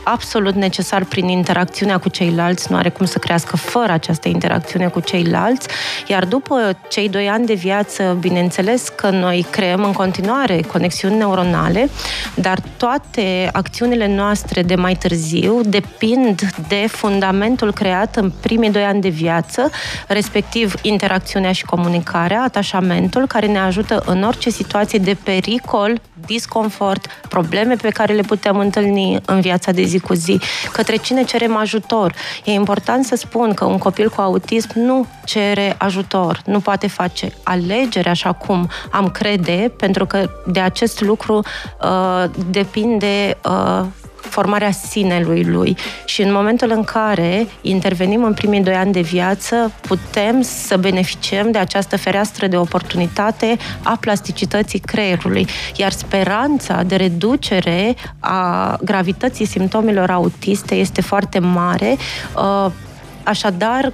absolut 0.04 0.54
necesar 0.54 1.04
prin 1.04 1.28
interacțiunea 1.28 1.98
cu 1.98 2.10
ceilalți, 2.10 2.72
nu 2.72 2.78
are 2.78 2.90
cum 2.90 3.06
să 3.06 3.18
crească 3.18 3.58
fără 3.58 3.92
această 3.92 4.28
interacțiune 4.28 4.88
cu 4.88 5.00
ceilalți, 5.00 5.68
iar 6.08 6.26
după 6.26 6.78
cei 6.90 7.10
doi 7.10 7.30
ani 7.30 7.46
de 7.46 7.54
viață, 7.54 8.18
bineînțeles 8.20 8.90
că 8.90 9.10
noi 9.10 9.46
creăm 9.50 9.84
în 9.84 9.92
continuare 9.92 10.62
conexiuni 10.62 11.16
neuronale, 11.16 11.90
dar 12.36 12.60
toate 12.78 13.50
acțiunile 13.52 14.16
noastre 14.16 14.62
de 14.62 14.76
mai 14.76 14.96
târziu 14.96 15.62
depind 15.66 16.42
de 16.68 16.86
fundamentul 16.88 17.74
creat 17.74 18.16
în 18.16 18.32
primii 18.42 18.72
doi 18.72 18.84
ani 18.84 19.02
de 19.02 19.10
viață, 19.10 19.70
respectiv 20.08 20.74
interacțiunea 20.82 21.52
și 21.52 21.66
comunicarea, 21.66 22.42
atașamentul, 22.42 23.28
care 23.28 23.48
ne 23.48 23.60
ajută 23.60 24.04
în 24.06 24.24
orice 24.24 24.50
situație 24.50 25.00
de 25.00 25.18
pericol, 25.24 26.02
disconfort, 26.26 27.08
probleme 27.30 27.76
pe 27.76 27.90
care 27.90 28.14
le 28.14 28.22
putem 28.22 28.58
întâlni 28.58 29.20
în 29.26 29.42
viața 29.42 29.72
de 29.72 29.84
zi 29.84 29.91
cu 30.00 30.14
zi. 30.14 30.40
Către 30.72 30.96
cine 30.96 31.24
cerem 31.24 31.56
ajutor? 31.56 32.14
E 32.44 32.52
important 32.52 33.06
să 33.06 33.16
spun 33.16 33.54
că 33.54 33.66
un 33.66 33.78
copil 33.78 34.10
cu 34.10 34.22
autism 34.22 34.70
nu 34.74 35.08
cere 35.26 35.76
ajutor, 35.78 36.42
nu 36.46 36.60
poate 36.60 36.88
face 36.88 37.34
alegere 37.44 38.10
așa 38.10 38.32
cum 38.32 38.70
am 38.92 39.10
crede, 39.10 39.74
pentru 39.78 40.06
că 40.06 40.30
de 40.46 40.60
acest 40.60 41.02
lucru 41.02 41.36
uh, 41.82 42.24
depinde 42.50 43.38
uh, 43.46 43.86
formarea 44.22 44.72
sinelui 44.72 45.44
lui 45.44 45.78
și 46.06 46.22
în 46.22 46.32
momentul 46.32 46.72
în 46.72 46.84
care 46.84 47.48
intervenim 47.62 48.24
în 48.24 48.34
primii 48.34 48.62
doi 48.62 48.74
ani 48.74 48.92
de 48.92 49.02
viață, 49.02 49.72
putem 49.82 50.42
să 50.42 50.78
beneficiem 50.78 51.52
de 51.52 51.58
această 51.58 51.98
fereastră 51.98 52.48
de 52.48 52.58
oportunitate 52.58 53.58
a 53.84 53.98
plasticității 54.00 54.80
creierului. 54.80 55.48
Iar 55.76 55.92
speranța 55.92 56.84
de 56.84 56.96
reducere 56.96 57.96
a 58.20 58.78
gravității 58.84 59.46
simptomelor 59.46 60.10
autiste 60.10 60.76
este 60.76 61.02
foarte 61.02 61.40
mare. 61.40 61.98
Uh, 62.36 62.72
Așadar, 63.24 63.94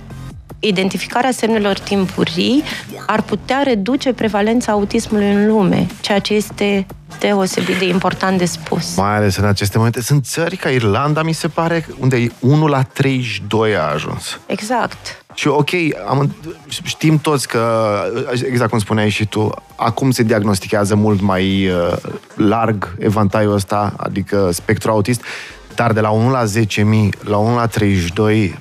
identificarea 0.59 1.31
semnelor 1.31 1.79
timpurii 1.79 2.63
ar 3.05 3.21
putea 3.21 3.61
reduce 3.63 4.13
prevalența 4.13 4.71
autismului 4.71 5.31
în 5.31 5.47
lume, 5.47 5.87
ceea 6.01 6.19
ce 6.19 6.33
este 6.33 6.85
deosebit 7.19 7.75
de 7.75 7.85
important 7.85 8.37
de 8.37 8.45
spus. 8.45 8.95
Mai 8.95 9.15
ales 9.15 9.35
în 9.35 9.45
aceste 9.45 9.77
momente. 9.77 10.01
Sunt 10.01 10.25
țări 10.25 10.55
ca 10.55 10.69
Irlanda, 10.69 11.23
mi 11.23 11.33
se 11.33 11.47
pare, 11.47 11.85
unde 11.99 12.31
1 12.39 12.67
la 12.67 12.81
32 12.81 13.75
a 13.75 13.91
ajuns. 13.93 14.39
Exact. 14.45 15.23
Și 15.33 15.47
ok, 15.47 15.69
am, 16.07 16.35
știm 16.83 17.19
toți 17.19 17.47
că, 17.47 17.99
exact 18.45 18.69
cum 18.69 18.79
spuneai 18.79 19.09
și 19.09 19.25
tu, 19.25 19.51
acum 19.75 20.11
se 20.11 20.23
diagnostichează 20.23 20.95
mult 20.95 21.21
mai 21.21 21.67
uh, 21.67 21.97
larg 22.35 22.95
evantaiul 22.99 23.53
ăsta, 23.53 23.93
adică 23.97 24.49
spectru 24.51 24.91
autist, 24.91 25.21
dar 25.75 25.93
de 25.93 25.99
la 25.99 26.09
1 26.09 26.29
la 26.29 26.43
10.000 26.43 26.49
la 27.19 27.37
1 27.37 27.55
la 27.55 27.65
32, 27.65 28.57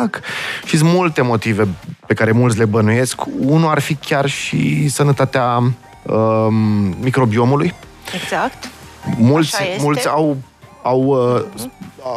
fuck! 0.00 0.20
Și 0.64 0.76
sunt 0.76 0.90
multe 0.92 1.22
motive 1.22 1.68
pe 2.06 2.14
care 2.14 2.32
mulți 2.32 2.58
le 2.58 2.64
bănuiesc. 2.64 3.20
Unul 3.38 3.68
ar 3.68 3.78
fi 3.78 3.94
chiar 3.94 4.28
și 4.28 4.88
sănătatea 4.88 5.62
um, 6.02 6.54
microbiomului. 7.00 7.74
Exact. 8.14 8.68
Mulți, 9.16 9.54
Așa 9.54 9.64
este. 9.64 9.82
mulți 9.82 10.08
au, 10.08 10.36
au, 10.82 11.02
uh, 11.02 11.42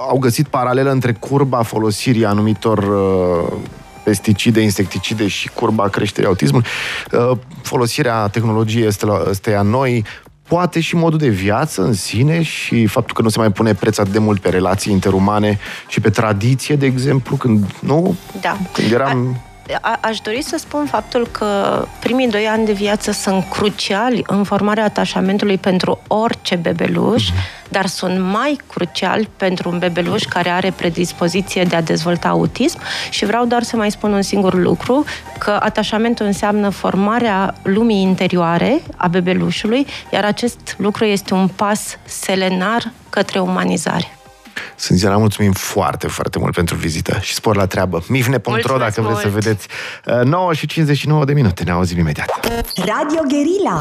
au 0.10 0.18
găsit 0.18 0.48
paralelă 0.48 0.92
între 0.92 1.12
curba 1.12 1.62
folosirii 1.62 2.26
anumitor 2.26 2.78
uh, 2.78 3.58
pesticide, 4.04 4.62
insecticide 4.62 5.28
și 5.28 5.50
curba 5.50 5.88
creșterii 5.88 6.28
autismului. 6.28 6.68
Uh, 7.12 7.38
folosirea 7.62 8.28
tehnologiei 8.28 8.88
este, 8.88 9.06
la, 9.06 9.22
este 9.30 9.54
a 9.54 9.62
noi, 9.62 10.06
poate 10.48 10.80
și 10.80 10.96
modul 10.96 11.18
de 11.18 11.28
viață 11.28 11.82
în 11.82 11.94
sine 11.94 12.42
și 12.42 12.86
faptul 12.86 13.16
că 13.16 13.22
nu 13.22 13.30
se 13.30 13.40
mai 13.40 13.52
pune 13.52 13.74
preț 13.74 13.98
atât 13.98 14.12
de 14.12 14.20
mult 14.20 14.42
pe 14.42 14.50
relații 14.50 14.92
interumane 14.92 15.60
și 15.88 16.00
pe 16.00 16.10
tradiție, 16.10 16.76
de 16.76 16.86
exemplu, 16.86 17.36
când, 17.36 17.66
nu? 17.80 18.16
Da. 18.42 18.58
Când 18.74 18.92
eram... 18.92 19.42
A, 19.42 19.52
aș 20.00 20.20
dori 20.20 20.42
să 20.42 20.58
spun 20.58 20.86
faptul 20.86 21.28
că 21.32 21.86
primii 22.00 22.30
doi 22.30 22.48
ani 22.48 22.66
de 22.66 22.72
viață 22.72 23.12
sunt 23.12 23.46
cruciali 23.50 24.24
în 24.28 24.44
formarea 24.44 24.84
atașamentului 24.84 25.58
pentru 25.58 26.02
orice 26.08 26.56
bebeluș, 26.56 27.30
mm-hmm. 27.30 27.70
dar 27.70 27.86
sunt 27.86 28.20
mai 28.20 28.60
cruciali 28.68 29.30
pentru 29.38 29.70
un 29.70 29.80
bebeluș 29.80 30.24
care 30.24 30.50
are 30.50 30.72
predispoziție 30.72 31.64
de 31.64 31.76
a 31.76 31.82
dezvolta 31.82 32.28
autism 32.28 32.80
și 33.10 33.26
vreau 33.26 33.46
doar 33.46 33.64
să 33.64 33.76
mai 33.76 33.92
spun 33.92 34.14
un 34.14 34.22
singur 34.22 34.54
lucru, 34.54 35.04
că 35.38 35.60
atașamentul 35.62 36.26
înseamnă 36.26 36.70
formarea 36.70 37.56
lumii 37.64 38.02
interioare 38.02 38.82
a 38.96 39.08
bebelușului, 39.08 39.86
iar 40.12 40.26
acest 40.26 40.76
lucru 40.78 41.06
este 41.06 41.34
un 41.34 41.48
pas 41.48 41.98
selenar 42.06 42.92
către 43.10 43.40
umanizare. 43.40 44.18
Sânziana, 44.76 45.18
mulțumim 45.18 45.52
foarte, 45.52 46.08
foarte 46.08 46.40
mult 46.40 46.54
pentru 46.54 46.76
vizită 46.76 47.18
și 47.22 47.34
spor 47.34 47.56
la 47.56 47.66
treabă. 47.66 48.04
Mifne.ro 48.08 48.52
Mulțumesc 48.52 48.80
dacă 48.96 49.02
vreți 49.02 49.22
să 49.22 49.28
mult! 49.28 49.44
vedeți. 49.44 49.68
Uh, 50.06 50.22
9 50.24 50.54
și 50.54 50.66
59 50.66 51.26
de 51.26 51.34
minute, 51.34 51.64
ne 51.64 51.72
auzim 51.72 52.00
imediat. 52.00 52.40
Radio 52.76 53.22
Guerilla 53.28 53.78